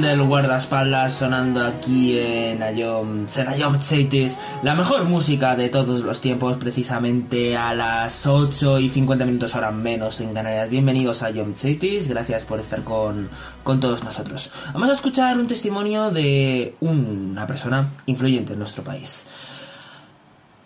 del 0.00 0.22
guardaespaldas 0.22 1.12
sonando 1.12 1.64
aquí 1.64 2.18
en 2.18 2.62
Ayom, 2.62 3.26
en 3.36 3.48
Ayom 3.48 3.80
Cities, 3.80 4.38
la 4.62 4.74
mejor 4.74 5.04
música 5.04 5.56
de 5.56 5.68
todos 5.68 6.00
los 6.00 6.20
tiempos, 6.20 6.56
precisamente 6.56 7.56
a 7.56 7.74
las 7.74 8.26
8 8.26 8.80
y 8.80 8.88
50 8.88 9.24
minutos 9.24 9.54
ahora 9.54 9.70
menos 9.70 10.20
en 10.20 10.32
Canarias. 10.34 10.70
Bienvenidos 10.70 11.22
a 11.22 11.26
Ayom 11.26 11.54
Cities, 11.54 12.08
gracias 12.08 12.44
por 12.44 12.60
estar 12.60 12.82
con, 12.82 13.28
con 13.62 13.78
todos 13.78 14.04
nosotros. 14.04 14.50
Vamos 14.72 14.90
a 14.90 14.94
escuchar 14.94 15.38
un 15.38 15.46
testimonio 15.46 16.10
de 16.10 16.74
una 16.80 17.46
persona 17.46 17.88
influyente 18.06 18.54
en 18.54 18.58
nuestro 18.58 18.82
país. 18.82 19.26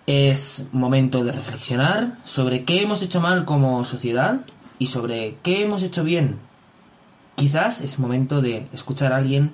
Es 0.07 0.69
momento 0.73 1.25
de 1.25 1.33
reflexionar 1.33 2.13
sobre 2.25 2.65
qué 2.65 2.83
hemos 2.83 3.03
hecho 3.03 3.21
mal 3.21 3.45
como 3.45 3.85
sociedad 3.85 4.41
y 4.79 4.87
sobre 4.87 5.37
qué 5.43 5.63
hemos 5.63 5.83
hecho 5.83 6.05
bien 6.05 6.48
Quizás 7.39 7.83
es 7.83 8.01
momento 8.01 8.43
de 8.43 8.67
escuchar 8.73 9.13
a 9.13 9.17
alguien 9.17 9.53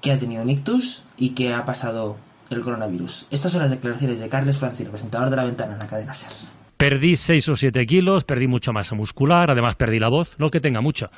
que 0.00 0.12
ha 0.12 0.18
tenido 0.18 0.42
un 0.42 0.48
ictus 0.48 1.04
y 1.18 1.34
que 1.34 1.52
ha 1.52 1.62
pasado 1.66 2.16
el 2.48 2.62
coronavirus. 2.62 3.26
Estas 3.30 3.52
son 3.52 3.60
las 3.60 3.70
declaraciones 3.70 4.18
de 4.18 4.30
Carles 4.30 4.56
Francino, 4.56 4.88
presentador 4.88 5.28
de 5.28 5.36
La 5.36 5.44
Ventana 5.44 5.74
en 5.74 5.78
la 5.78 5.86
cadena 5.86 6.14
SER. 6.14 6.32
Perdí 6.78 7.16
6 7.16 7.50
o 7.50 7.56
7 7.56 7.84
kilos, 7.84 8.24
perdí 8.24 8.46
mucha 8.46 8.72
masa 8.72 8.94
muscular, 8.94 9.50
además 9.50 9.76
perdí 9.76 9.98
la 9.98 10.08
voz, 10.08 10.36
no 10.38 10.50
que 10.50 10.60
tenga 10.60 10.80
mucha, 10.80 11.10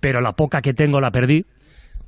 pero 0.00 0.22
la 0.22 0.32
poca 0.32 0.62
que 0.62 0.72
tengo 0.72 1.02
la 1.02 1.10
perdí. 1.10 1.44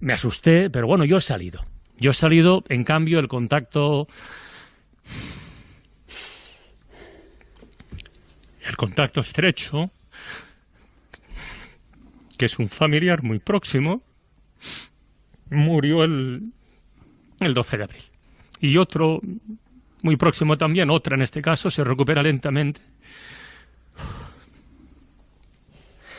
Me 0.01 0.15
asusté, 0.15 0.71
pero 0.71 0.87
bueno, 0.87 1.05
yo 1.05 1.19
he 1.19 1.21
salido. 1.21 1.61
Yo 1.99 2.13
he 2.13 2.15
salido, 2.15 2.65
en 2.71 2.83
cambio, 2.83 3.19
el 3.19 3.29
contacto... 3.29 4.09
El 8.67 8.77
contacto 8.79 9.21
estrecho, 9.21 9.91
que 12.37 12.47
es 12.47 12.59
un 12.59 12.69
familiar 12.69 13.23
muy 13.23 13.39
próximo, 13.39 14.03
murió 15.51 16.05
el, 16.05 16.53
el 17.41 17.55
12 17.55 17.77
de 17.77 17.85
abril. 17.85 18.03
Y 18.61 18.77
otro 18.79 19.21
muy 20.03 20.17
próximo 20.17 20.57
también, 20.57 20.91
otra 20.91 21.17
en 21.17 21.23
este 21.23 21.41
caso, 21.43 21.71
se 21.71 21.85
recupera 21.85 22.23
lentamente. 22.23 22.81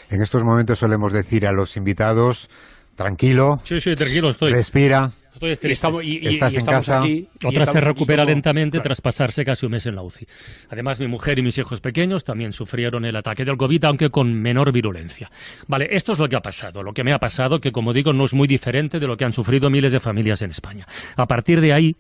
En 0.10 0.22
estos 0.22 0.44
momentos 0.44 0.78
solemos 0.80 1.12
decir 1.14 1.48
a 1.48 1.52
los 1.52 1.78
invitados, 1.78 2.50
tranquilo, 2.96 3.60
Sí, 3.64 3.80
sí, 3.80 3.96
tranquilo 3.96 4.30
estoy. 4.30 4.54
respira, 4.54 5.12
Estoy 5.36 5.50
triste. 5.52 5.72
Estamos- 5.72 6.04
y- 6.04 6.18
y- 6.22 6.28
Estás 6.28 6.54
y 6.54 6.56
en 6.56 6.60
estamos 6.60 6.86
casa. 6.86 7.00
aquí, 7.00 7.28
Otra 7.44 7.66
se 7.66 7.82
recupera 7.82 8.24
solo- 8.24 8.32
lentamente 8.34 8.78
Claro. 8.78 8.84
tras 8.86 9.02
pasarse 9.02 9.46
casi 9.46 9.66
un 9.66 9.74
mes 9.74 9.86
en 9.86 9.96
la 9.96 10.02
UCI. 10.02 10.26
Además, 10.70 11.00
mi 11.00 11.08
mujer 11.08 11.38
y 11.38 11.42
mis 11.44 11.58
hijos 11.58 11.82
pequeños 11.82 12.24
también 12.24 12.54
sufrieron 12.54 13.06
el 13.06 13.16
ataque 13.16 13.46
del 13.46 13.58
COVID, 13.58 13.84
aunque 13.86 14.10
con 14.10 14.34
menor 14.34 14.72
virulencia. 14.72 15.30
Vale, 15.68 15.88
esto 15.92 16.14
es 16.14 16.20
lo 16.20 16.28
que 16.28 16.36
ha 16.38 16.42
pasado. 16.42 16.82
Lo 16.84 16.94
que 16.94 17.04
me 17.04 17.14
ha 17.14 17.20
pasado, 17.20 17.60
que 17.60 17.72
como 17.72 17.94
digo, 17.94 18.14
no 18.14 18.26
es 18.26 18.34
muy 18.34 18.48
diferente 18.48 19.00
de 19.00 19.08
lo 19.08 19.18
que 19.18 19.26
han 19.26 19.34
sufrido 19.34 19.70
miles 19.70 19.92
de 19.92 20.00
familias 20.00 20.42
en 20.42 20.52
España. 20.52 20.88
A 21.16 21.26
partir 21.28 21.60
de 21.62 21.74
ahí, 21.74 21.96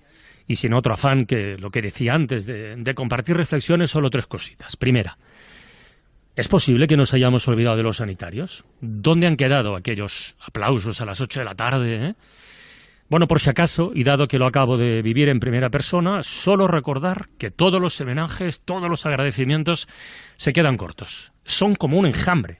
y 0.47 0.55
sin 0.55 0.73
otro 0.73 0.93
afán 0.93 1.25
que 1.25 1.57
lo 1.57 1.69
que 1.71 1.81
decía 1.81 2.13
antes 2.13 2.45
de, 2.45 2.75
de 2.77 2.93
compartir 2.95 3.35
reflexiones, 3.35 3.91
solo 3.91 4.09
tres 4.09 4.27
cositas. 4.27 4.75
Primera, 4.77 5.17
¿Es 6.37 6.49
posible 6.49 6.85
que 6.87 6.97
nos 6.97 7.13
hayamos 7.13 7.47
olvidado 7.47 7.77
de 7.77 7.83
los 7.83 7.95
sanitarios? 7.97 8.65
¿Dónde 8.81 9.25
han 9.25 9.37
quedado 9.37 9.73
aquellos 9.77 10.35
aplausos 10.45 10.99
a 10.99 11.05
las 11.05 11.21
8 11.21 11.39
de 11.39 11.45
la 11.45 11.55
tarde? 11.55 12.07
eh? 12.09 12.13
Bueno, 13.07 13.27
por 13.27 13.39
si 13.39 13.51
acaso, 13.51 13.91
y 13.93 14.03
dado 14.03 14.27
que 14.27 14.39
lo 14.39 14.47
acabo 14.47 14.77
de 14.77 15.03
vivir 15.03 15.29
en 15.29 15.39
primera 15.39 15.69
persona, 15.69 16.23
solo 16.23 16.67
recordar 16.67 17.27
que 17.37 17.51
todos 17.51 17.79
los 17.79 18.01
homenajes, 18.01 18.61
todos 18.61 18.89
los 18.89 19.05
agradecimientos 19.05 19.87
se 20.37 20.53
quedan 20.53 20.75
cortos. 20.75 21.31
Son 21.43 21.75
como 21.75 21.99
un 21.99 22.07
enjambre. 22.07 22.59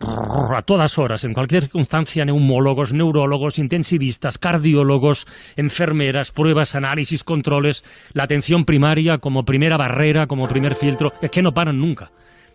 A 0.00 0.62
todas 0.62 0.98
horas, 0.98 1.22
en 1.24 1.34
cualquier 1.34 1.64
circunstancia, 1.64 2.24
neumólogos, 2.24 2.92
neurólogos, 2.92 3.58
intensivistas, 3.58 4.38
cardiólogos, 4.38 5.26
enfermeras, 5.56 6.32
pruebas, 6.32 6.74
análisis, 6.74 7.22
controles, 7.22 7.84
la 8.12 8.24
atención 8.24 8.64
primaria 8.64 9.18
como 9.18 9.44
primera 9.44 9.76
barrera, 9.76 10.26
como 10.26 10.48
primer 10.48 10.74
filtro, 10.74 11.12
es 11.20 11.30
que 11.30 11.42
no 11.42 11.52
paran 11.52 11.78
nunca. 11.78 12.10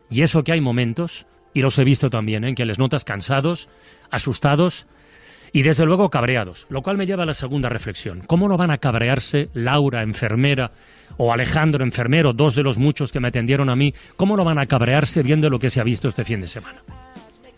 Y 0.09 0.21
eso 0.21 0.43
que 0.43 0.51
hay 0.51 0.59
momentos, 0.59 1.27
y 1.53 1.61
los 1.61 1.79
he 1.79 1.85
visto 1.85 2.09
también, 2.09 2.43
en 2.43 2.55
que 2.55 2.65
les 2.65 2.79
notas 2.79 3.05
cansados, 3.05 3.69
asustados 4.09 4.87
y 5.55 5.63
desde 5.63 5.85
luego 5.85 6.09
cabreados. 6.09 6.67
Lo 6.69 6.81
cual 6.81 6.97
me 6.97 7.05
lleva 7.05 7.23
a 7.23 7.25
la 7.25 7.33
segunda 7.33 7.69
reflexión. 7.69 8.23
¿Cómo 8.27 8.49
no 8.49 8.57
van 8.57 8.71
a 8.71 8.77
cabrearse 8.77 9.47
Laura, 9.53 10.03
enfermera, 10.03 10.71
o 11.15 11.31
Alejandro, 11.31 11.85
enfermero, 11.85 12.33
dos 12.33 12.55
de 12.55 12.61
los 12.61 12.77
muchos 12.77 13.13
que 13.13 13.21
me 13.21 13.29
atendieron 13.29 13.69
a 13.69 13.75
mí? 13.77 13.93
¿Cómo 14.17 14.35
no 14.35 14.43
van 14.43 14.59
a 14.59 14.65
cabrearse 14.65 15.23
viendo 15.23 15.49
lo 15.49 15.57
que 15.57 15.69
se 15.69 15.79
ha 15.79 15.85
visto 15.85 16.09
este 16.09 16.25
fin 16.25 16.41
de 16.41 16.47
semana? 16.47 16.79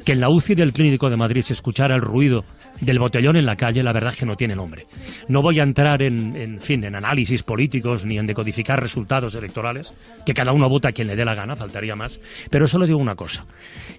Que 0.05 0.11
en 0.11 0.19
la 0.19 0.29
UCI 0.29 0.53
del 0.53 0.73
Clínico 0.73 1.09
de 1.09 1.17
Madrid 1.17 1.41
se 1.41 1.53
escuchara 1.53 1.95
el 1.95 2.03
ruido 2.03 2.45
del 2.81 2.99
botellón 2.99 3.35
en 3.35 3.47
la 3.47 3.55
calle, 3.55 3.81
la 3.81 3.93
verdad 3.93 4.13
es 4.13 4.19
que 4.19 4.27
no 4.27 4.35
tiene 4.35 4.55
nombre. 4.55 4.83
No 5.27 5.41
voy 5.41 5.59
a 5.59 5.63
entrar 5.63 6.03
en, 6.03 6.59
fin, 6.61 6.83
en 6.83 6.95
análisis 6.95 7.41
políticos 7.41 8.05
ni 8.05 8.19
en 8.19 8.27
decodificar 8.27 8.79
resultados 8.79 9.33
electorales, 9.33 9.91
que 10.23 10.35
cada 10.35 10.53
uno 10.53 10.69
vota 10.69 10.89
a 10.89 10.91
quien 10.91 11.07
le 11.07 11.15
dé 11.15 11.25
la 11.25 11.33
gana, 11.33 11.55
faltaría 11.55 11.95
más. 11.95 12.21
Pero 12.51 12.67
solo 12.67 12.85
digo 12.85 12.99
una 12.99 13.15
cosa. 13.15 13.43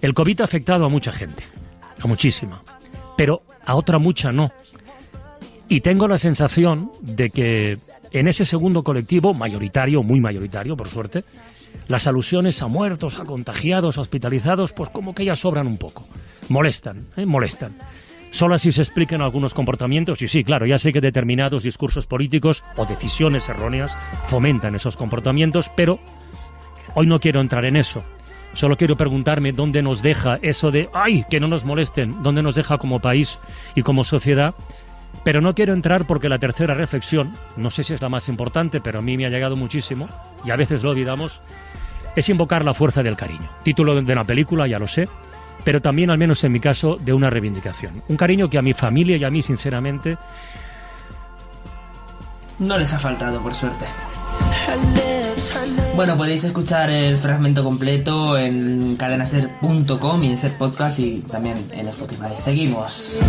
El 0.01 0.13
COVID 0.13 0.39
ha 0.39 0.45
afectado 0.45 0.85
a 0.85 0.89
mucha 0.89 1.11
gente, 1.11 1.43
a 2.01 2.07
muchísima, 2.07 2.61
pero 3.19 3.41
a 3.65 3.75
otra 3.75 3.99
mucha 3.99 4.31
no. 4.31 4.53
Y 5.67 5.81
tengo 5.81 6.07
la 6.07 6.17
sensación 6.17 6.89
de 7.01 7.29
que 7.29 7.77
en 8.13 8.29
ese 8.29 8.45
segundo 8.45 8.81
colectivo, 8.81 9.33
mayoritario, 9.33 10.03
muy 10.03 10.21
mayoritario, 10.21 10.77
por 10.77 10.87
suerte, 10.87 11.25
las 11.89 12.07
alusiones 12.07 12.61
a 12.61 12.67
muertos, 12.67 13.19
a 13.19 13.25
contagiados, 13.25 13.97
a 13.97 14.01
hospitalizados, 14.01 14.71
pues 14.71 14.89
como 14.91 15.13
que 15.13 15.25
ya 15.25 15.35
sobran 15.35 15.67
un 15.67 15.75
poco. 15.75 16.07
Molestan, 16.47 17.07
¿eh? 17.17 17.25
molestan. 17.25 17.75
Solo 18.31 18.55
así 18.55 18.71
se 18.71 18.83
explican 18.83 19.21
algunos 19.21 19.53
comportamientos 19.53 20.21
y 20.21 20.29
sí, 20.29 20.45
claro, 20.45 20.65
ya 20.65 20.77
sé 20.77 20.93
que 20.93 21.01
determinados 21.01 21.63
discursos 21.63 22.07
políticos 22.07 22.63
o 22.77 22.85
decisiones 22.85 23.49
erróneas 23.49 23.93
fomentan 24.29 24.75
esos 24.75 24.95
comportamientos, 24.95 25.69
pero 25.75 25.99
hoy 26.95 27.05
no 27.05 27.19
quiero 27.19 27.41
entrar 27.41 27.65
en 27.65 27.75
eso. 27.75 28.01
Solo 28.53 28.77
quiero 28.77 28.95
preguntarme 28.95 29.51
dónde 29.51 29.81
nos 29.81 30.01
deja 30.01 30.39
eso 30.41 30.71
de, 30.71 30.89
ay, 30.93 31.25
que 31.29 31.39
no 31.39 31.47
nos 31.47 31.63
molesten, 31.63 32.23
dónde 32.23 32.43
nos 32.43 32.55
deja 32.55 32.77
como 32.77 32.99
país 32.99 33.37
y 33.75 33.83
como 33.83 34.03
sociedad. 34.03 34.53
Pero 35.23 35.41
no 35.41 35.53
quiero 35.53 35.73
entrar 35.73 36.05
porque 36.05 36.29
la 36.29 36.39
tercera 36.39 36.73
reflexión, 36.73 37.33
no 37.57 37.71
sé 37.71 37.83
si 37.83 37.93
es 37.93 38.01
la 38.01 38.09
más 38.09 38.29
importante, 38.29 38.81
pero 38.81 38.99
a 38.99 39.01
mí 39.01 39.17
me 39.17 39.25
ha 39.25 39.29
llegado 39.29 39.55
muchísimo, 39.55 40.07
y 40.45 40.51
a 40.51 40.55
veces 40.55 40.83
lo 40.83 40.91
olvidamos, 40.91 41.39
es 42.15 42.29
invocar 42.29 42.63
la 42.63 42.73
fuerza 42.73 43.03
del 43.03 43.17
cariño. 43.17 43.49
Título 43.63 43.99
de 43.99 44.13
una 44.13 44.23
película, 44.23 44.67
ya 44.67 44.79
lo 44.79 44.87
sé, 44.87 45.07
pero 45.63 45.81
también, 45.81 46.09
al 46.09 46.17
menos 46.17 46.43
en 46.43 46.51
mi 46.51 46.59
caso, 46.59 46.97
de 46.97 47.13
una 47.13 47.29
reivindicación. 47.29 48.01
Un 48.07 48.17
cariño 48.17 48.49
que 48.49 48.57
a 48.57 48.61
mi 48.61 48.73
familia 48.73 49.17
y 49.17 49.23
a 49.23 49.29
mí, 49.29 49.41
sinceramente, 49.41 50.17
No 52.59 52.77
les 52.77 52.91
ha 52.93 52.99
faltado, 52.99 53.39
por 53.41 53.55
suerte. 53.55 53.85
Bueno, 55.95 56.17
podéis 56.17 56.43
escuchar 56.43 56.89
el 56.89 57.17
fragmento 57.17 57.63
completo 57.63 58.37
en 58.37 58.95
cadenaser.com 58.95 60.23
y 60.23 60.27
en 60.27 60.37
Ser 60.37 60.57
Podcast 60.57 60.99
y 60.99 61.21
también 61.21 61.57
en 61.71 61.87
Spotify. 61.87 62.29
Seguimos. 62.37 63.19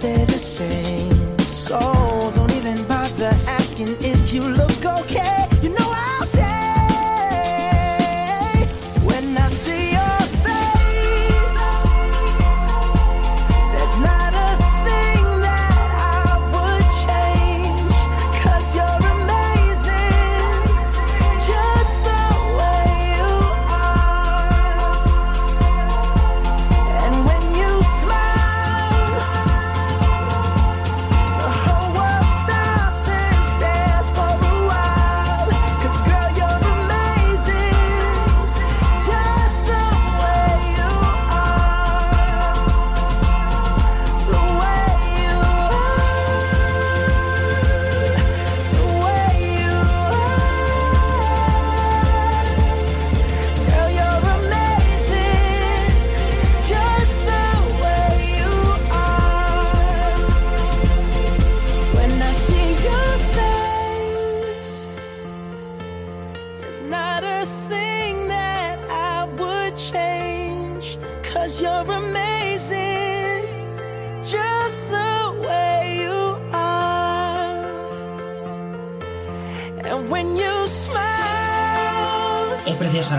Stay 0.00 0.24
the 0.24 0.38
same. 0.38 1.38
So 1.40 1.78
don't 2.34 2.56
even 2.56 2.82
bother 2.86 3.32
asking 3.58 3.88
if 4.00 4.32
you 4.32 4.40
look 4.40 4.79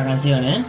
la 0.02 0.08
canción, 0.08 0.44
¿eh? 0.44 0.66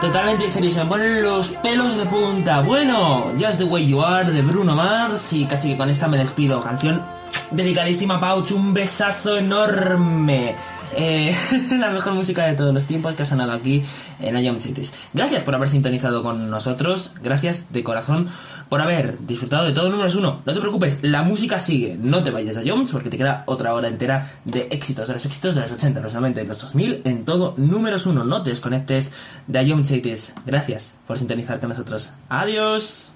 Totalmente 0.00 0.48
ponen 0.88 1.22
los 1.22 1.48
pelos 1.62 1.96
de 1.96 2.06
punta. 2.06 2.62
Bueno, 2.62 3.32
Just 3.38 3.58
the 3.58 3.64
Way 3.64 3.88
You 3.88 4.02
Are 4.02 4.30
de 4.30 4.42
Bruno 4.42 4.74
Mars 4.74 5.32
y 5.32 5.44
casi 5.44 5.70
que 5.70 5.76
con 5.76 5.90
esta 5.90 6.08
me 6.08 6.16
despido. 6.16 6.62
Canción 6.62 7.02
dedicadísima 7.50 8.14
a 8.14 8.20
Pauch, 8.20 8.52
un 8.52 8.72
besazo 8.72 9.36
enorme. 9.36 10.54
Eh, 10.96 11.34
la 11.78 11.90
mejor 11.90 12.14
música 12.14 12.46
de 12.46 12.54
todos 12.54 12.74
los 12.74 12.84
tiempos 12.84 13.14
que 13.14 13.22
ha 13.22 13.26
sonado 13.26 13.52
aquí 13.52 13.82
en 14.20 14.36
IAM 14.36 14.60
Cities. 14.60 14.92
Gracias 15.14 15.42
por 15.42 15.54
haber 15.54 15.68
sintonizado 15.68 16.22
con 16.22 16.50
nosotros, 16.50 17.12
gracias 17.22 17.72
de 17.72 17.82
corazón 17.82 18.28
por 18.68 18.80
haber 18.80 19.18
disfrutado 19.26 19.66
de 19.66 19.72
todo 19.72 19.90
números 19.90 20.14
uno. 20.14 20.40
No 20.46 20.54
te 20.54 20.60
preocupes, 20.60 21.00
la 21.02 21.22
música 21.22 21.58
sigue, 21.58 21.96
no 22.00 22.22
te 22.22 22.30
vayas 22.30 22.56
a 22.56 22.62
Jones 22.64 22.92
porque 22.92 23.10
te 23.10 23.18
queda 23.18 23.42
otra 23.46 23.74
hora 23.74 23.88
entera 23.88 24.30
de 24.44 24.68
éxitos, 24.70 25.08
de 25.08 25.14
los 25.14 25.26
éxitos 25.26 25.56
de 25.56 25.62
los 25.62 25.72
80, 25.72 26.00
los 26.00 26.14
90 26.14 26.40
y 26.40 26.46
los 26.46 26.60
2000 26.60 27.02
en 27.04 27.24
todo 27.24 27.54
números 27.56 28.06
uno. 28.06 28.24
No 28.24 28.42
te 28.42 28.50
desconectes 28.50 29.12
de 29.48 29.64
IAM 29.64 29.84
Cities. 29.84 30.32
Gracias 30.46 30.96
por 31.06 31.18
sintonizar 31.18 31.58
con 31.58 31.70
nosotros. 31.70 32.12
Adiós. 32.28 33.12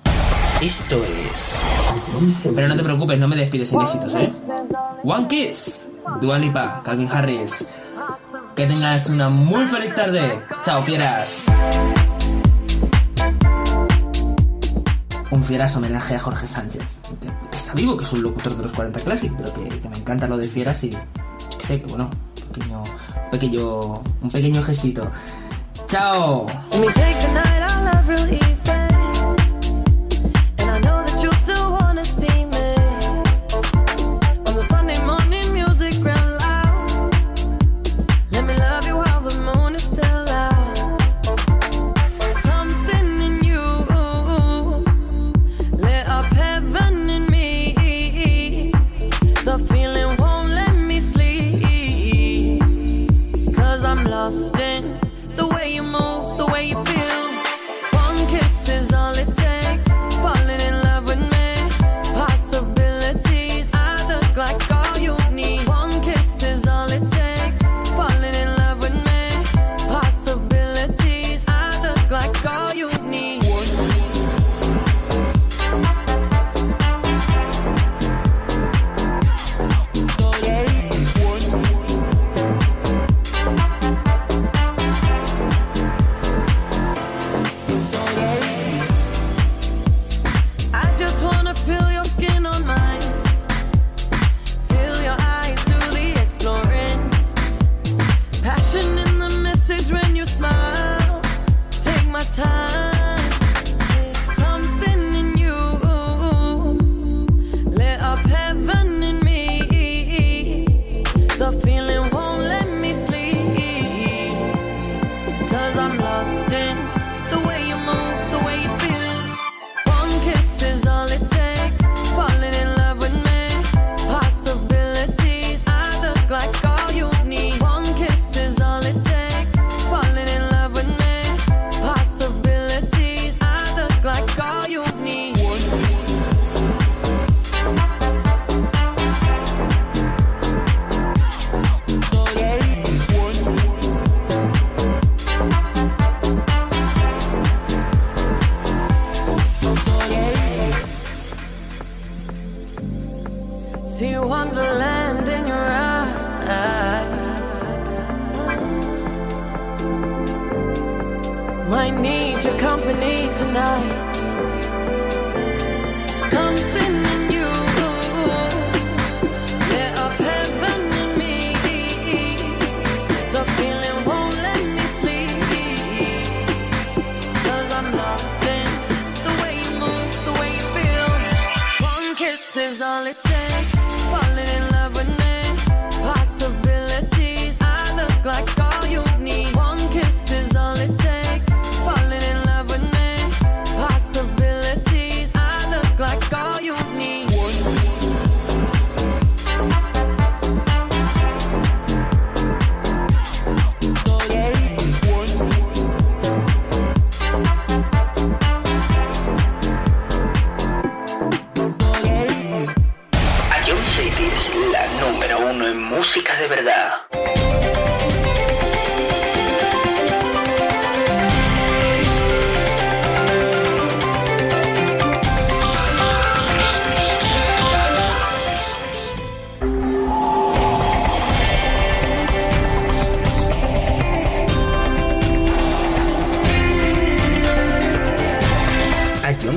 Esto 0.61 1.03
es. 1.05 1.55
Pero 2.55 2.69
no 2.69 2.77
te 2.77 2.83
preocupes, 2.83 3.19
no 3.19 3.29
me 3.29 3.37
despides 3.37 3.69
sin 3.69 3.81
éxitos, 3.81 4.15
¿eh? 4.15 4.33
One 5.05 5.29
Kiss, 5.29 5.89
Dua 6.21 6.39
Lipa, 6.39 6.83
Calvin 6.85 7.09
Harris. 7.11 7.67
Que 8.55 8.67
tengas 8.67 9.09
una 9.09 9.29
muy 9.29 9.67
feliz 9.67 9.95
tarde. 9.95 10.43
Chao, 10.63 10.83
fieras. 10.83 11.47
Un 15.31 15.43
fieras 15.43 15.77
homenaje 15.77 16.15
a 16.15 16.19
Jorge 16.21 16.47
Sánchez, 16.47 16.83
que, 17.51 17.57
está 17.57 17.73
vivo, 17.73 17.97
que 17.97 18.05
es 18.05 18.13
un 18.13 18.23
locutor 18.23 18.57
de 18.57 18.63
los 18.63 18.73
40 18.73 19.01
Classic, 19.01 19.33
pero 19.37 19.53
que, 19.53 19.69
que 19.81 19.89
me 19.89 19.97
encanta 19.97 20.29
lo 20.29 20.37
de 20.37 20.47
fieras 20.47 20.85
y 20.85 20.91
que 20.91 21.67
sé, 21.67 21.81
que 21.81 21.87
bueno, 21.89 22.09
pequeño, 22.53 22.85
pequeño, 23.33 23.81
un 24.23 24.31
pequeño 24.31 24.63
gestito. 24.63 25.11
Chao. 25.89 26.47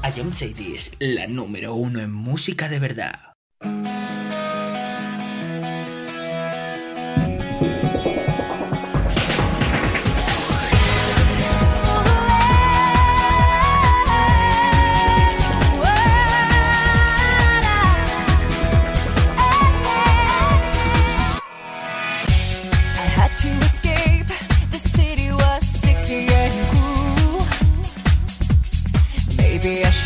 A 0.00 0.12
John 0.12 0.32
Sadie 0.32 0.78
la 1.00 1.26
número 1.26 1.74
uno 1.74 2.00
en 2.00 2.12
música 2.12 2.68
de 2.68 2.78
verdad. 2.78 3.32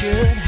should 0.03 0.42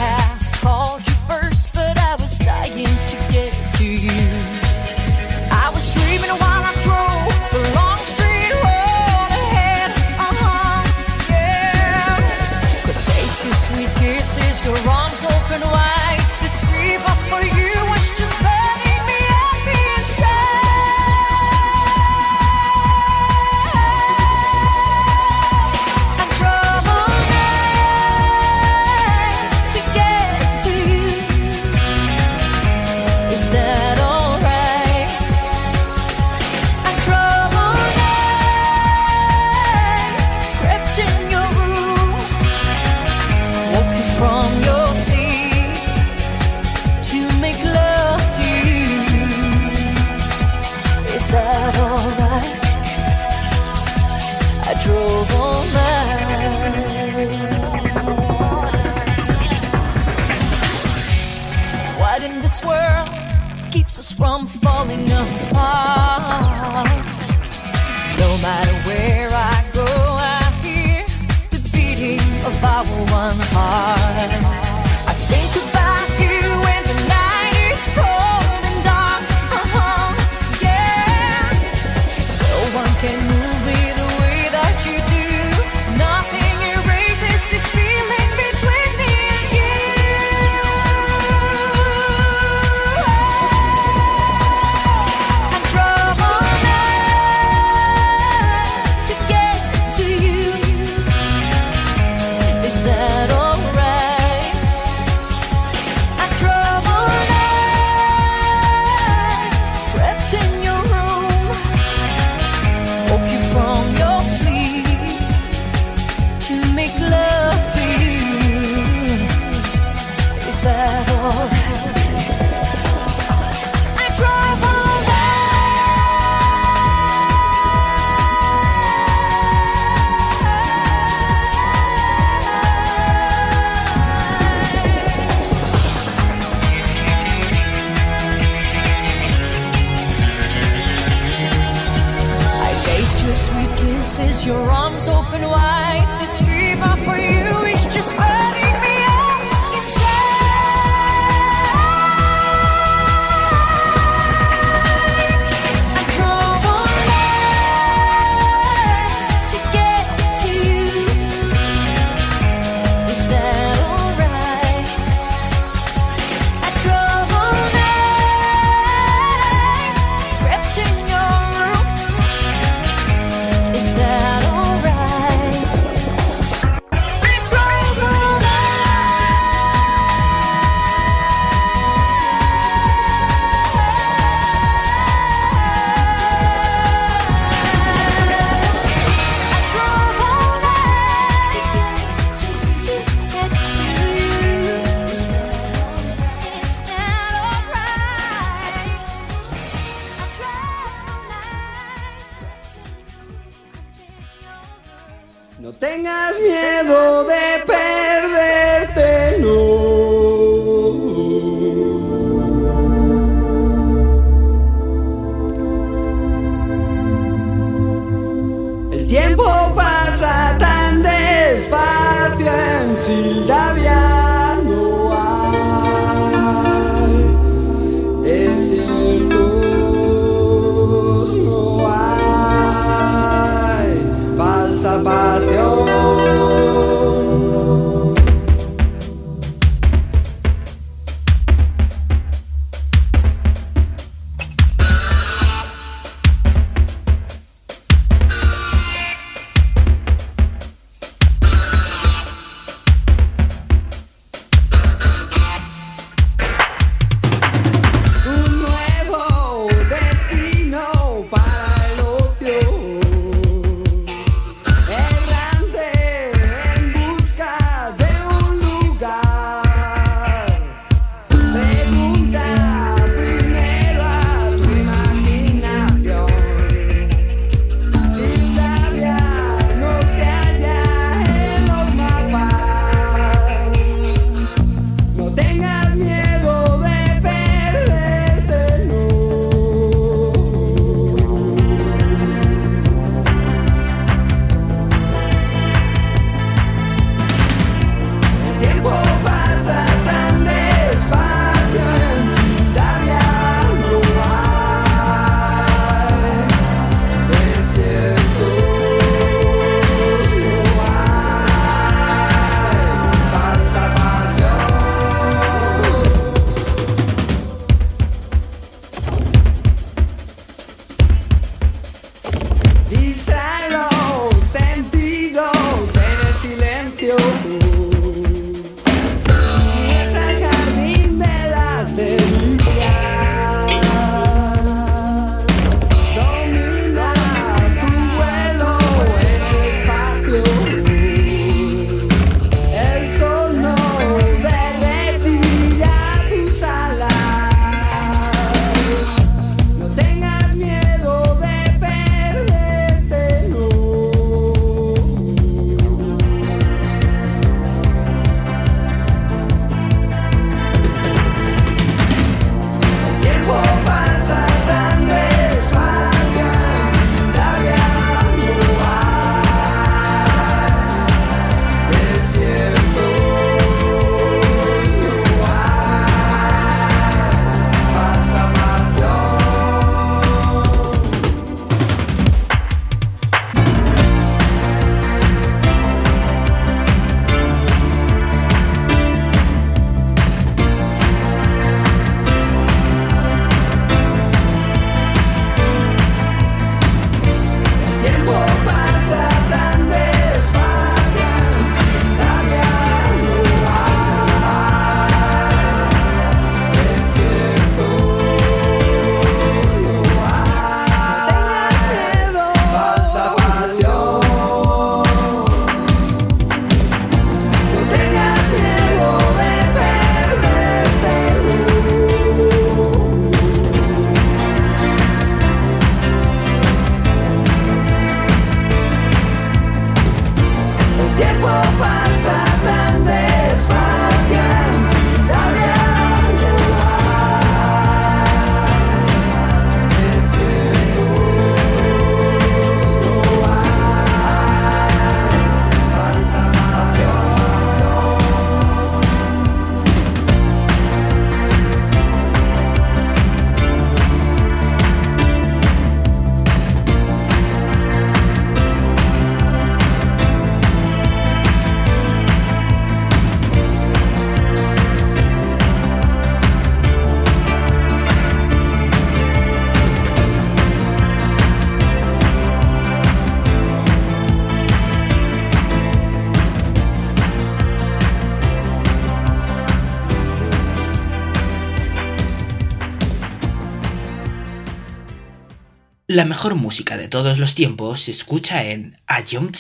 La 486.15 486.25
mejor 486.25 486.55
música 486.55 486.97
de 486.97 487.09
todos 487.09 487.39
los 487.39 487.57
tiempos 487.57 488.03
se 488.03 488.13
escucha 488.13 488.63
en 488.63 488.97
A 489.09 489.25
Young 489.25 489.57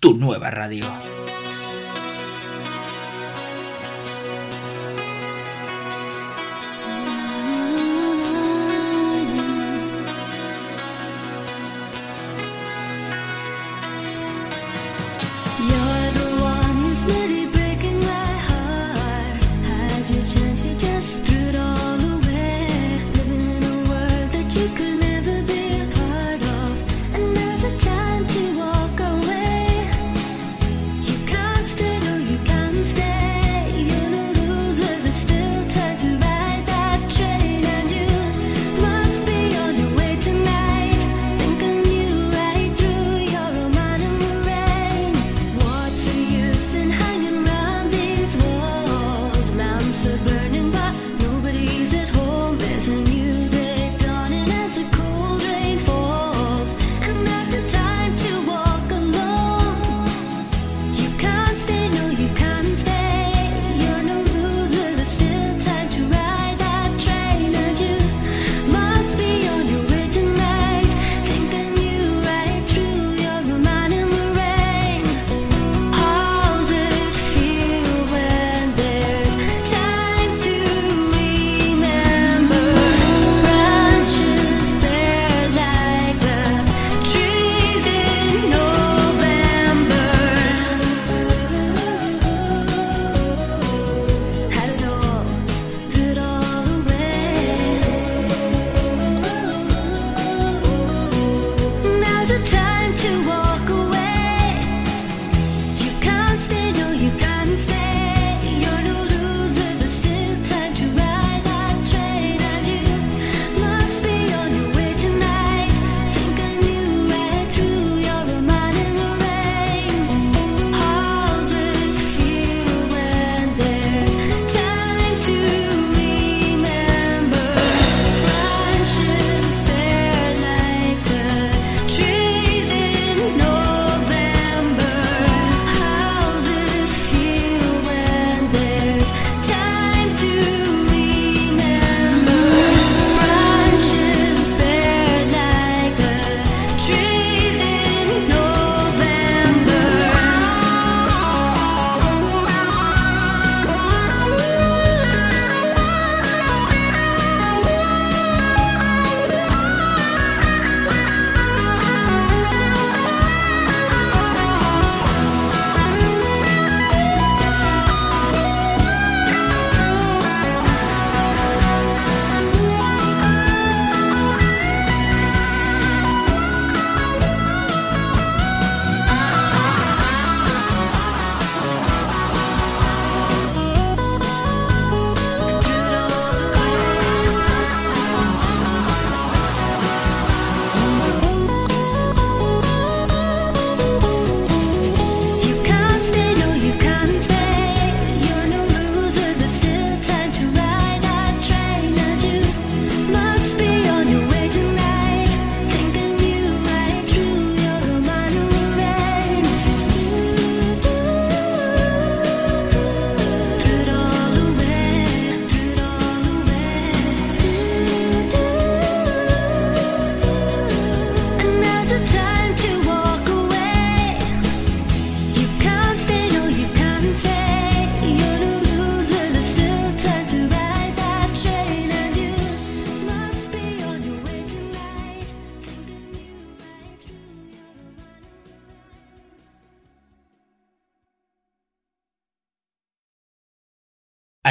tu 0.00 0.14
nueva 0.14 0.50
radio. 0.50 0.84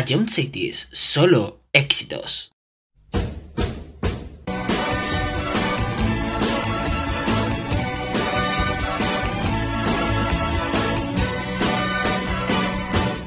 John 0.08 0.28
Cities, 0.28 0.88
solo 0.92 1.62
éxitos. 1.74 2.52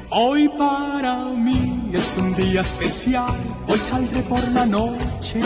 Hoy 0.09 0.49
para 0.57 1.25
mí 1.25 1.91
es 1.93 2.17
un 2.17 2.33
día 2.33 2.61
especial, 2.61 3.37
hoy 3.67 3.79
saldré 3.79 4.21
por 4.23 4.47
la 4.49 4.65
noche. 4.65 5.39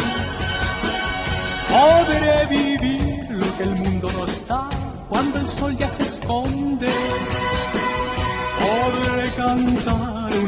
Podré 1.69 2.45
vivir 2.47 3.27
lo 3.30 3.57
que 3.57 3.64
el 3.64 3.76
mundo 3.76 4.11
nos 4.11 4.47
da 4.47 4.69
cuando 5.10 5.39
el 5.39 5.49
sol 5.49 5.76
ya 5.77 5.89
se 5.89 6.03
esconde. 6.03 6.89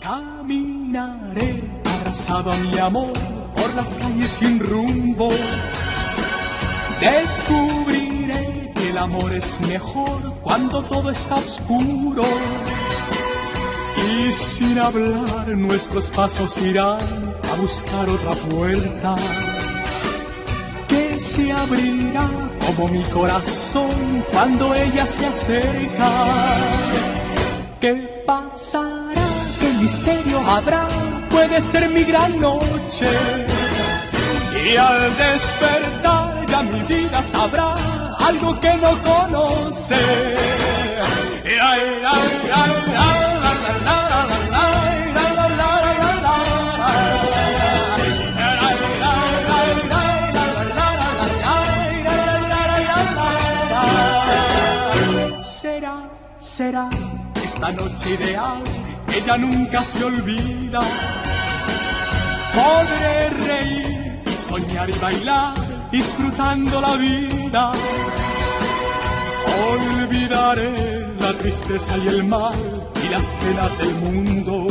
Caminaré 0.00 1.62
abrazado 1.84 2.50
a 2.50 2.56
mi 2.56 2.76
amor 2.78 3.12
por 3.54 3.72
las 3.74 3.94
calles 3.94 4.32
sin 4.32 4.58
rumbo. 4.58 5.30
Descubriré 7.00 8.72
que 8.74 8.90
el 8.90 8.98
amor 8.98 9.32
es 9.32 9.60
mejor 9.60 10.34
cuando 10.42 10.82
todo 10.82 11.10
está 11.10 11.36
oscuro. 11.36 12.24
Y 14.10 14.32
sin 14.32 14.76
hablar 14.80 15.48
nuestros 15.56 16.10
pasos 16.10 16.58
irán 16.58 16.98
a 17.48 17.54
buscar 17.54 18.08
otra 18.08 18.32
puerta 18.32 19.14
se 21.22 21.52
abrirá 21.52 22.28
como 22.66 22.88
mi 22.88 23.02
corazón 23.04 24.24
cuando 24.32 24.74
ella 24.74 25.06
se 25.06 25.24
acerca. 25.26 26.10
¿Qué 27.80 27.94
pasará? 28.26 29.28
¿Qué 29.60 29.68
misterio 29.80 30.40
habrá? 30.40 30.88
Puede 31.30 31.60
ser 31.62 31.88
mi 31.90 32.02
gran 32.02 32.40
noche. 32.40 33.10
Y 34.66 34.76
al 34.76 35.16
despertar 35.16 36.46
ya 36.50 36.62
mi 36.62 36.80
vida 36.80 37.22
sabrá 37.22 37.74
algo 38.18 38.60
que 38.60 38.74
no 38.84 38.92
conoce. 39.02 40.41
Noche 57.92 58.10
ideal, 58.10 58.62
ella 59.14 59.36
nunca 59.38 59.84
se 59.84 60.04
olvida. 60.04 60.80
Podré 62.54 63.30
reír 63.30 64.22
y 64.26 64.36
soñar 64.36 64.90
y 64.90 64.98
bailar, 64.98 65.90
disfrutando 65.90 66.80
la 66.80 66.96
vida. 66.96 67.72
Olvidaré 69.70 71.06
la 71.20 71.32
tristeza 71.34 71.96
y 71.98 72.08
el 72.08 72.24
mal 72.24 72.54
y 73.04 73.08
las 73.08 73.34
penas 73.34 73.78
del 73.78 73.94
mundo. 73.96 74.66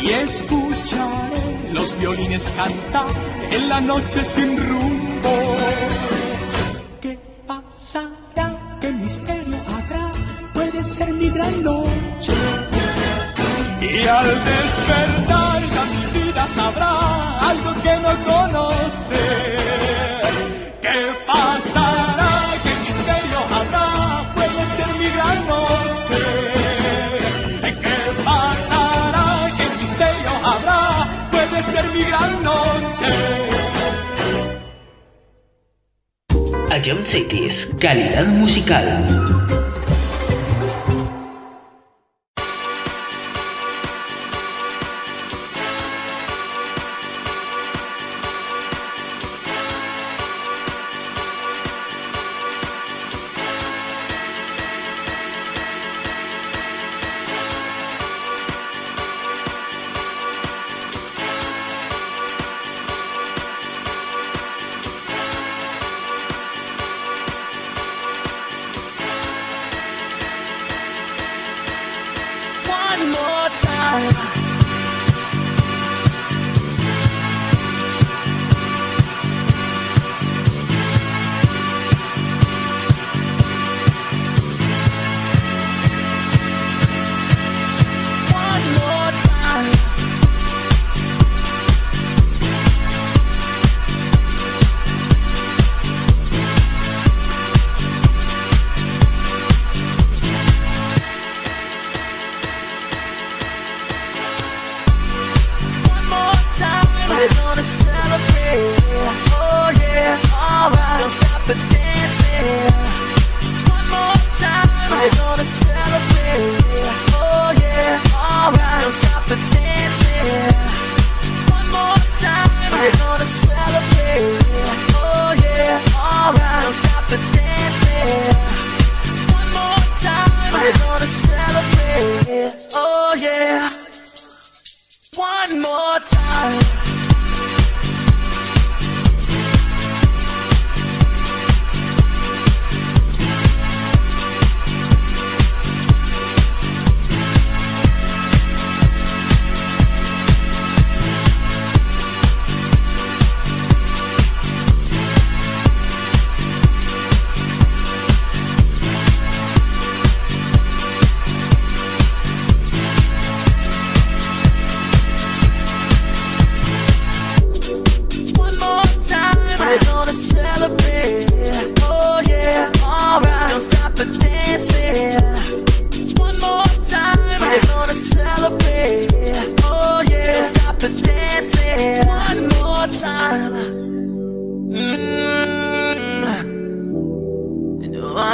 Y 0.00 0.10
escucharé 0.10 1.72
los 1.72 1.98
violines 1.98 2.52
cantar 2.56 3.06
en 3.50 3.68
la 3.68 3.80
noche 3.80 4.24
sin 4.24 4.56
rumbo. 4.56 5.56
¿Qué 7.00 7.18
pasará? 7.46 8.78
¿Qué 8.80 8.92
misterio 8.92 9.75
ser 10.86 11.12
mi 11.12 11.28
gran 11.30 11.62
noche. 11.62 12.32
Y 13.80 14.06
al 14.06 14.26
despertar 14.44 15.60
ya 15.74 15.84
mi 15.92 16.04
vida 16.18 16.46
sabrá 16.54 16.92
algo 17.50 17.70
que 17.82 17.94
no 18.04 18.12
conoce. 18.30 19.24
¿Qué 20.80 20.98
pasará? 21.26 22.30
¿Qué 22.64 22.72
misterio 22.86 23.38
habrá? 23.58 23.86
Puede 24.34 24.62
ser 24.76 24.90
mi 25.00 25.08
gran 25.16 25.38
noche. 25.54 26.20
¿Qué 27.82 27.98
pasará? 28.24 29.26
¿Qué 29.58 29.66
misterio 29.82 30.32
habrá? 30.50 30.80
Puede 31.30 31.62
ser 31.62 31.84
mi 31.94 32.02
gran 32.04 32.32
noche. 32.42 33.12
A 36.70 36.76
John 36.84 37.04
Cities, 37.06 37.68
calidad 37.80 38.26
musical. 38.26 38.86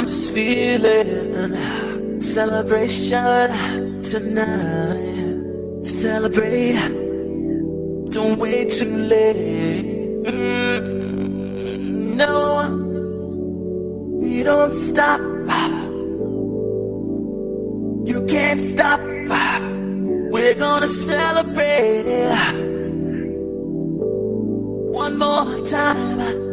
I'm 0.03 0.07
just 0.09 0.33
feeling 0.35 2.19
celebration 2.19 4.03
tonight. 4.03 5.85
Celebrate, 5.85 6.75
don't 8.11 8.37
wait 8.37 8.69
too 8.69 8.97
late. 8.97 10.25
Mm. 10.25 12.15
No, 12.17 12.67
we 14.19 14.43
don't 14.43 14.73
stop. 14.73 15.21
You 18.05 18.25
can't 18.25 18.59
stop. 18.59 18.99
We're 20.33 20.55
gonna 20.55 20.87
celebrate 20.87 22.03
one 24.91 25.17
more 25.17 25.65
time. 25.65 26.52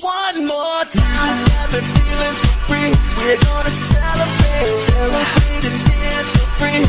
One 0.00 0.46
more 0.46 0.84
time. 0.88 1.44
Got 1.44 1.72
me 1.76 1.80
feeling 1.84 2.32
so 2.32 2.48
free. 2.64 2.88
We're 3.20 3.36
gonna 3.36 3.68
celebrate, 3.68 4.72
celebrate 4.88 5.64
and 5.68 5.76
dance 5.92 6.28
so 6.32 6.44
free. 6.56 6.80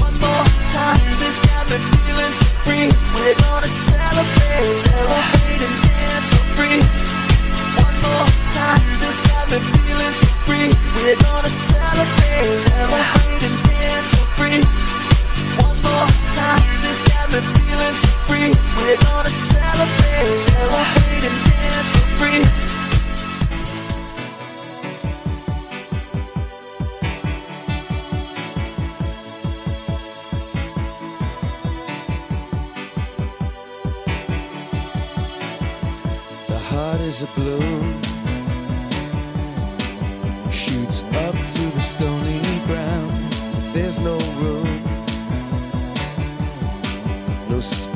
One 0.00 0.16
more 0.24 0.44
time. 0.72 0.96
Music's 1.04 1.40
got 1.44 1.68
me 1.68 1.76
feeling 1.76 2.32
so 2.32 2.48
free. 2.64 2.88
We're 3.20 3.36
gonna 3.36 3.68
celebrate, 3.68 4.72
celebrate 4.80 5.60
and 5.60 5.76
dance 5.84 6.28
so 6.32 6.40
free. 6.56 6.80
One 7.84 7.96
more 8.00 8.28
time. 8.56 8.80
Music's 8.88 9.20
got 9.28 9.44
me 9.52 9.58
feeling 9.60 10.16
so 10.16 10.28
free. 10.48 10.68
We're 10.96 11.20
gonna 11.20 11.52
celebrate, 11.52 12.48
celebrate 12.64 13.44
and 13.44 13.56
dance 13.68 14.08
so 14.16 14.22
free. 14.40 14.95
More 15.86 16.08
got 17.10 17.26
me 17.32 17.40
feeling 17.54 17.96
so 18.02 18.10
free. 18.26 18.50
We're 18.76 19.00
gonna 19.06 19.34
celebrate, 19.52 20.34
celebrate 20.46 21.24
and 21.28 21.38
dance 21.46 21.92
free. 22.18 22.42
The 36.48 36.58
heart 36.70 37.00
is 37.00 37.22
a 37.22 37.28
balloon, 37.36 38.02
shoots 40.50 41.02
up 41.24 41.34
through 41.50 41.70
the 41.70 41.80
stony 41.80 42.40
ground. 42.66 43.12
There's 43.74 43.98
no 44.00 44.16
room, 44.40 44.55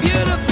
beautiful 0.00 0.51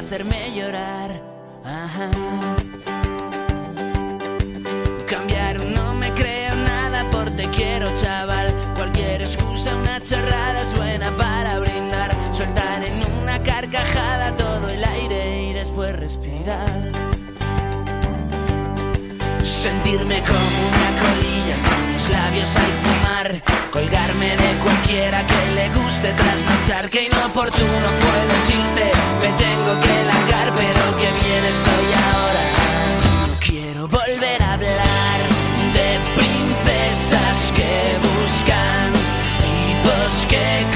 hacerme 0.00 0.54
llorar. 0.54 1.22
Ajá. 1.64 2.10
Cambiar 5.06 5.60
no 5.60 5.94
me 5.94 6.12
creo 6.14 6.54
nada 6.54 7.08
por 7.10 7.30
te 7.30 7.46
quiero 7.48 7.94
chaval, 7.94 8.52
cualquier 8.76 9.20
excusa, 9.20 9.76
una 9.76 10.02
chorrada 10.02 10.62
es 10.62 10.74
buena 10.74 11.10
para 11.12 11.58
brindar, 11.58 12.10
soltar 12.32 12.82
en 12.82 13.12
una 13.20 13.42
carcajada 13.42 14.34
todo 14.36 14.68
el 14.70 14.82
aire 14.82 15.50
y 15.50 15.52
después 15.52 15.94
respirar. 15.96 16.92
Sentirme 19.42 20.22
como 20.22 20.58
una 20.70 20.90
colilla 21.02 21.56
con 21.68 21.92
los 21.92 22.08
labios 22.08 22.56
al 22.56 22.79
Colgarme 23.70 24.36
de 24.36 24.58
cualquiera 24.64 25.24
que 25.24 25.54
le 25.54 25.68
guste 25.68 26.12
trasnochar 26.12 26.90
Que 26.90 27.04
inoportuno 27.04 27.88
fue 28.00 28.18
decirte 28.34 28.90
Me 29.20 29.28
tengo 29.38 29.80
que 29.80 30.04
largar 30.10 30.52
pero 30.56 30.98
que 30.98 31.08
bien 31.22 31.44
estoy 31.44 31.86
ahora 32.12 32.44
No 33.28 33.38
quiero 33.38 33.86
volver 33.86 34.42
a 34.42 34.54
hablar 34.54 35.18
De 35.72 36.00
princesas 36.16 37.52
que 37.54 37.96
buscan 38.02 38.92
Tipos 39.40 40.26
que 40.26 40.66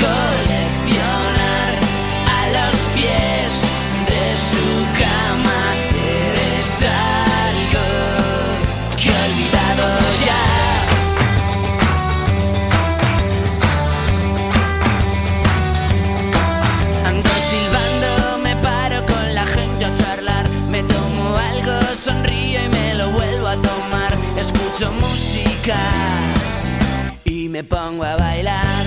pongo 27.65 28.05
a 28.05 28.17
bailar. 28.17 28.85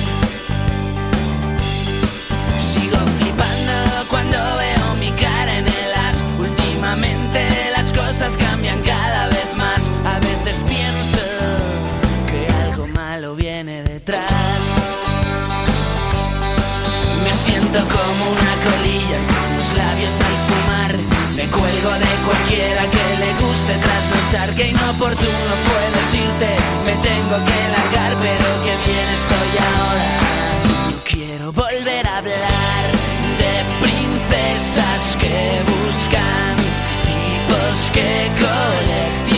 Sigo 2.71 2.97
flipando 3.17 4.05
cuando 4.09 4.37
veo 4.57 4.95
mi 4.99 5.11
cara 5.11 5.57
en 5.57 5.65
el 5.65 5.93
as. 6.07 6.17
Últimamente 6.39 7.47
las 7.75 7.91
cosas 7.91 8.37
cambian 8.37 8.81
cada 8.81 9.27
vez 9.27 9.47
más. 9.55 9.81
A 10.05 10.19
veces 10.19 10.63
pienso 10.67 11.23
que 12.29 12.53
algo 12.63 12.87
malo 12.87 13.35
viene 13.35 13.83
detrás. 13.83 14.31
Me 17.23 17.33
siento 17.33 17.79
como 17.79 18.31
una 18.31 18.55
colilla 18.65 19.19
con 19.31 19.57
los 19.57 19.73
labios 19.77 20.13
al 20.21 20.37
fumar. 20.47 20.93
Me 21.35 21.45
cuelgo 21.45 21.91
de 21.93 22.11
cualquiera 22.25 22.81
que 22.89 23.06
trasnochar. 24.27 24.55
Que 24.55 24.69
inoportuno 24.69 25.51
fue 25.65 25.83
decirte, 25.99 26.55
me 26.85 26.93
tengo 27.07 27.35
que 27.45 27.59
largar, 27.71 28.15
pero 28.21 28.45
que 28.63 28.73
bien 28.89 29.09
estoy 29.13 29.51
ahora. 29.75 30.09
No 30.91 30.97
quiero 31.03 31.51
volver 31.51 32.07
a 32.07 32.17
hablar 32.17 32.83
de 33.37 33.53
princesas 33.81 35.17
que 35.19 35.61
buscan 35.65 36.55
tipos 37.05 37.91
que 37.93 38.29
coleccionar 38.39 39.36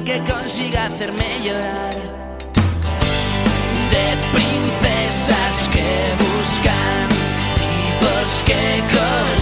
que 0.00 0.18
consiga 0.20 0.86
hacerme 0.86 1.40
llorar. 1.44 1.94
De 3.90 4.16
princesas 4.32 5.68
que 5.70 6.14
buscan 6.18 7.08
tipos 7.58 8.42
que 8.46 8.82
colan. 8.90 9.41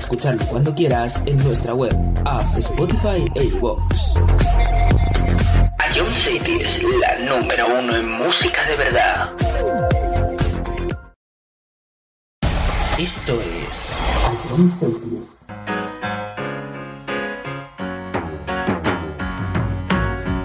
Escucharlo 0.00 0.44
cuando 0.46 0.74
quieras 0.74 1.20
en 1.26 1.36
nuestra 1.44 1.74
web, 1.74 1.94
app, 2.24 2.56
Spotify 2.56 3.30
e 3.34 3.44
iVoox. 3.44 4.16
A 5.78 5.90
Young 5.94 6.12
Cities, 6.14 6.82
la 7.00 7.36
número 7.36 7.78
uno 7.78 7.94
en 7.94 8.10
música 8.10 8.64
de 8.64 8.76
verdad. 8.76 9.30
Esto 12.98 13.38
es 13.68 13.92
A 14.24 14.32
Young 14.48 14.70
Cities. 14.78 15.36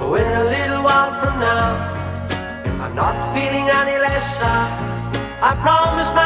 When 0.02 0.26
a 0.26 0.44
little 0.44 0.84
while 0.84 1.14
from 1.22 1.40
now, 1.40 1.94
if 2.66 2.82
I'm 2.82 2.94
not 2.94 3.34
feeling 3.34 3.70
any 3.70 3.98
less 4.00 4.38
sad, 4.38 5.16
I 5.42 5.56
promise 5.64 6.10
myself 6.10 6.25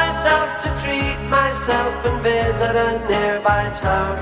to 0.70 0.82
treat 0.84 1.18
myself 1.30 2.06
and 2.06 2.22
visit 2.22 2.76
a 2.76 2.90
nearby 3.10 3.70
town. 3.74 4.18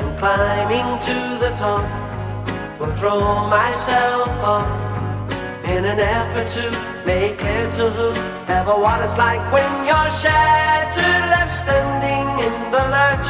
And 0.00 0.18
climbing 0.18 0.98
to 1.08 1.16
the 1.40 1.50
top, 1.56 1.84
will 2.78 2.94
throw 2.96 3.48
myself 3.48 4.28
off 4.54 4.68
in 5.64 5.84
an 5.84 6.00
effort 6.00 6.48
to 6.56 6.64
make 7.06 7.38
clear 7.38 7.70
to 7.72 7.90
whoever 7.90 8.74
what 8.76 9.00
it's 9.02 9.16
like 9.16 9.40
when 9.52 9.86
you're 9.86 10.10
shattered, 10.10 11.22
left 11.32 11.54
standing 11.62 12.28
in 12.46 12.56
the 12.72 12.82
lurch 12.96 13.28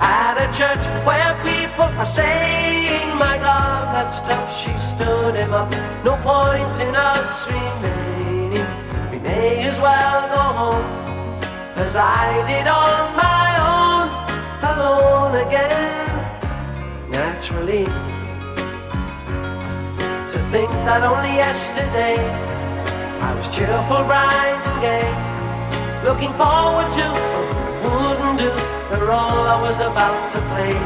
at 0.00 0.36
a 0.40 0.48
church 0.56 0.84
where 1.06 1.34
people 1.44 1.90
are 2.00 2.06
saying, 2.06 3.08
My 3.16 3.36
God, 3.38 3.94
that's 3.94 4.20
tough. 4.20 4.48
She 4.56 4.72
stood 4.78 5.36
him 5.36 5.52
up. 5.52 5.70
No 6.04 6.16
point 6.22 6.76
in 6.80 6.94
us 6.94 7.46
remaining. 7.46 8.66
We 9.10 9.18
may 9.18 9.58
as 9.64 9.78
well 9.80 10.28
go 10.28 10.40
home 10.40 10.99
as 11.80 11.96
I 11.96 12.44
did 12.46 12.66
on 12.68 13.16
my 13.16 13.48
own, 13.72 14.06
alone 14.70 15.34
again. 15.46 16.08
Naturally, 17.10 17.84
to 20.32 20.38
think 20.52 20.70
that 20.84 21.02
only 21.02 21.34
yesterday 21.36 22.16
I 23.28 23.34
was 23.34 23.48
cheerful, 23.48 24.04
bright, 24.04 24.60
and 24.68 24.78
gay, 24.84 25.08
looking 26.04 26.32
forward 26.34 26.92
to 26.98 27.06
wouldn't 27.82 28.36
do 28.38 28.52
the 28.92 29.00
role 29.00 29.42
I 29.54 29.58
was 29.66 29.76
about 29.76 30.20
to 30.32 30.38
play. 30.52 30.76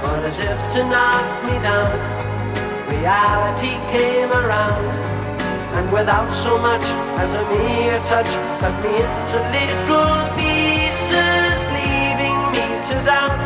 But 0.00 0.24
as 0.24 0.38
if 0.38 0.58
to 0.74 0.80
knock 0.88 1.26
me 1.44 1.54
down, 1.60 1.92
reality 2.88 3.76
came 3.92 4.32
around, 4.32 4.86
and 5.76 5.92
without 5.92 6.30
so 6.32 6.56
much 6.56 6.84
as 7.20 7.30
a 7.34 7.44
mere 7.50 8.00
touch, 8.04 8.47
cut 8.60 8.74
me 8.82 8.90
into 8.90 9.38
little 9.54 10.18
pieces, 10.34 11.58
leaving 11.78 12.38
me 12.54 12.66
to 12.88 12.94
doubt. 13.06 13.38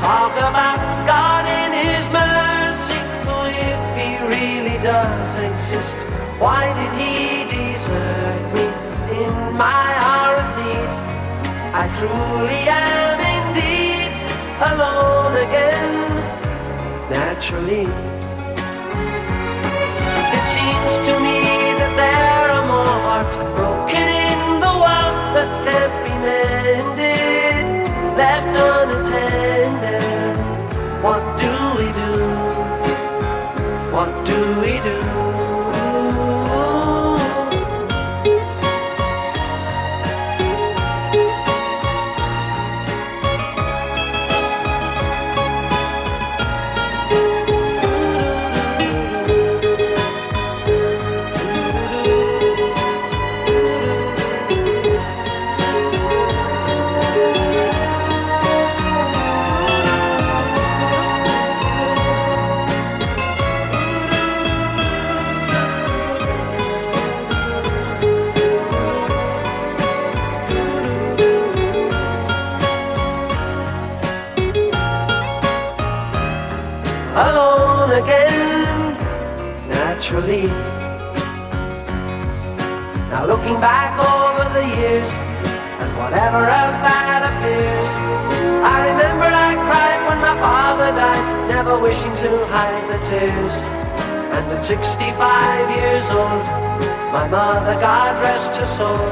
Talk 0.00 0.32
about 0.36 0.80
God 1.06 1.44
in 1.60 1.70
His 1.84 2.04
mercy, 2.08 3.00
if 3.68 3.80
He 3.98 4.08
really 4.24 4.78
does 4.82 5.34
exist, 5.34 5.96
Why 6.38 6.72
did 6.78 6.92
he 7.00 7.44
desert 7.44 8.44
me 8.54 8.66
in 9.22 9.34
my 9.54 9.88
hour 10.08 10.34
of 10.44 10.48
need? 10.58 10.90
I 11.82 11.84
truly 11.98 12.62
am 12.66 13.20
indeed 13.36 14.12
alone 14.70 15.36
again, 15.46 15.92
naturally. 17.10 17.86
It 20.36 20.44
seems 20.56 20.94
to 21.06 21.12
me 21.20 21.38
that 21.80 21.92
there 21.96 22.46
are 22.56 22.66
more 22.66 22.96
hearts 23.06 23.36
world 23.36 23.73
that 25.34 25.64
can't 25.64 25.94
be 26.04 26.14
mended, 26.24 28.16
left 28.16 28.56
I 88.64 88.88
remember 88.88 89.28
I 89.28 89.52
cried 89.68 90.00
when 90.08 90.20
my 90.24 90.40
father 90.40 90.88
died, 90.96 91.48
never 91.48 91.78
wishing 91.78 92.14
to 92.24 92.46
hide 92.46 92.88
the 92.88 92.98
tears. 93.04 93.54
And 94.32 94.50
at 94.56 94.64
65 94.64 95.76
years 95.76 96.08
old, 96.08 96.44
my 97.12 97.28
mother, 97.28 97.76
God 97.78 98.24
rest 98.24 98.56
her 98.56 98.66
soul, 98.66 99.04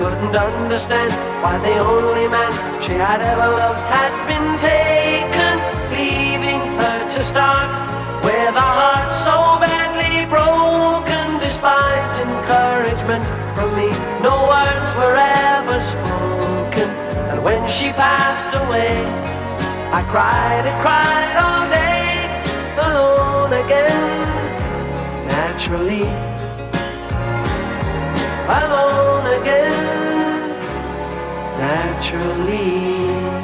couldn't 0.00 0.34
understand 0.34 1.12
why 1.44 1.58
the 1.58 1.76
only 1.76 2.26
man 2.26 2.52
she 2.80 2.92
had 2.92 3.20
ever 3.20 3.48
loved 3.52 3.84
had 3.92 4.12
been 4.32 4.56
taken, 4.56 5.54
leaving 5.92 6.60
her 6.80 7.06
to 7.10 7.22
start 7.22 7.72
with 8.24 8.56
a 8.56 8.68
heart 8.80 9.12
so 9.12 9.60
badly 9.60 10.24
broken. 10.24 11.38
Despite 11.38 12.12
encouragement 12.16 13.24
from 13.54 13.76
me, 13.76 13.90
no 14.24 14.48
words 14.48 14.90
were 14.96 15.16
ever 15.16 15.78
spoken. 15.80 16.23
When 17.44 17.68
she 17.68 17.90
passed 17.92 18.56
away, 18.56 19.04
I 19.92 20.02
cried 20.10 20.64
and 20.66 20.80
cried 20.80 21.36
all 21.44 21.68
day, 21.68 22.24
alone 22.86 23.52
again, 23.52 25.26
naturally. 25.28 26.08
Alone 28.48 29.26
again, 29.42 30.58
naturally. 31.58 33.43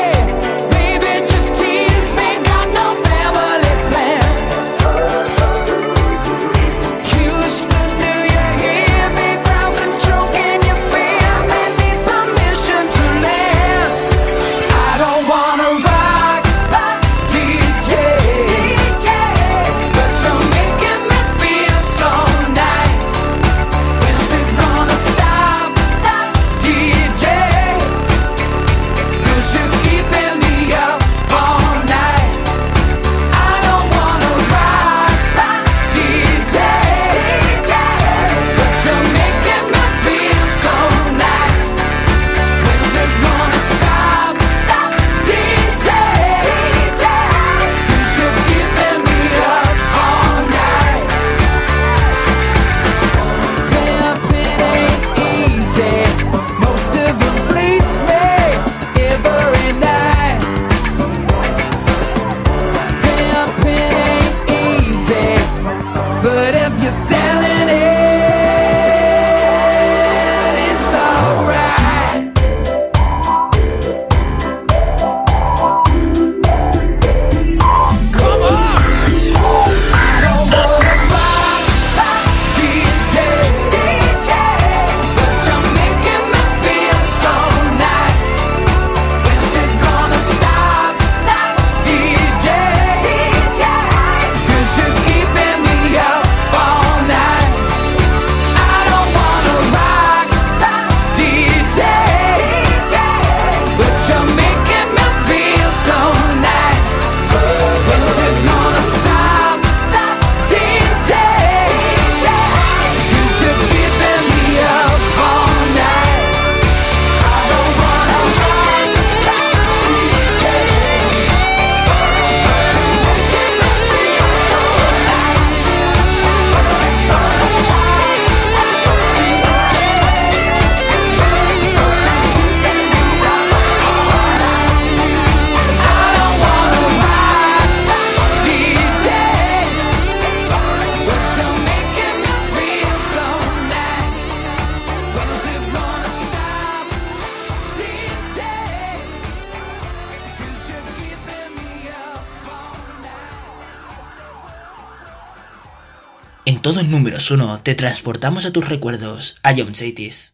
1, 157.31 157.61
te 157.63 157.75
transportamos 157.75 158.45
a 158.45 158.51
tus 158.51 158.67
recuerdos, 158.67 159.39
a 159.41 159.55
John 159.55 159.73
Chaitis. 159.73 160.33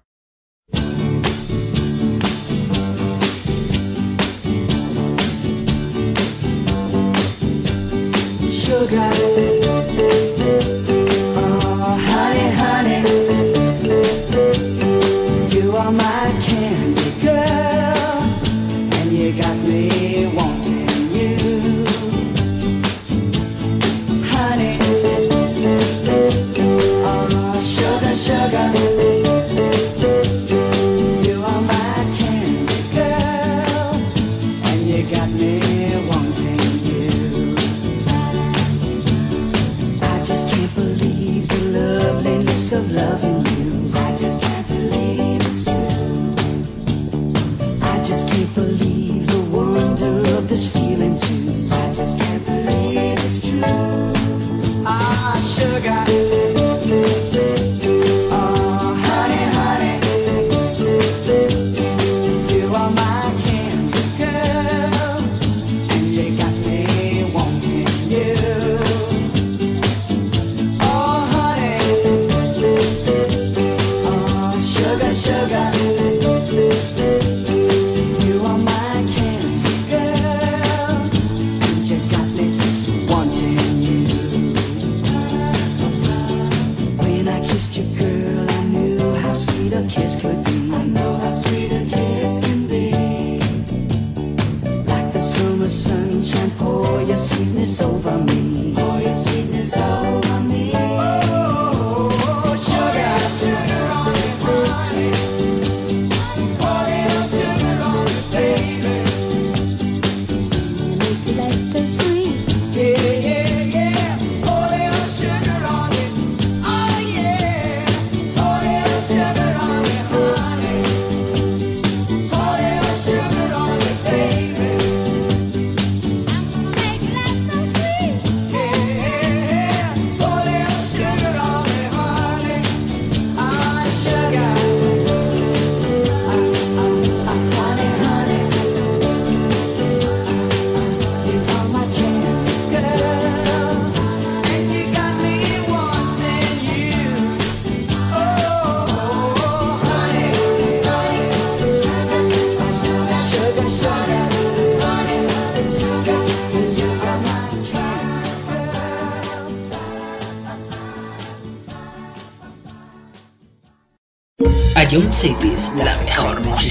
Cities, 165.09 165.71
la 165.77 165.97
mejor 166.05 166.39
música. 166.41 166.70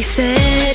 voices 0.00 0.69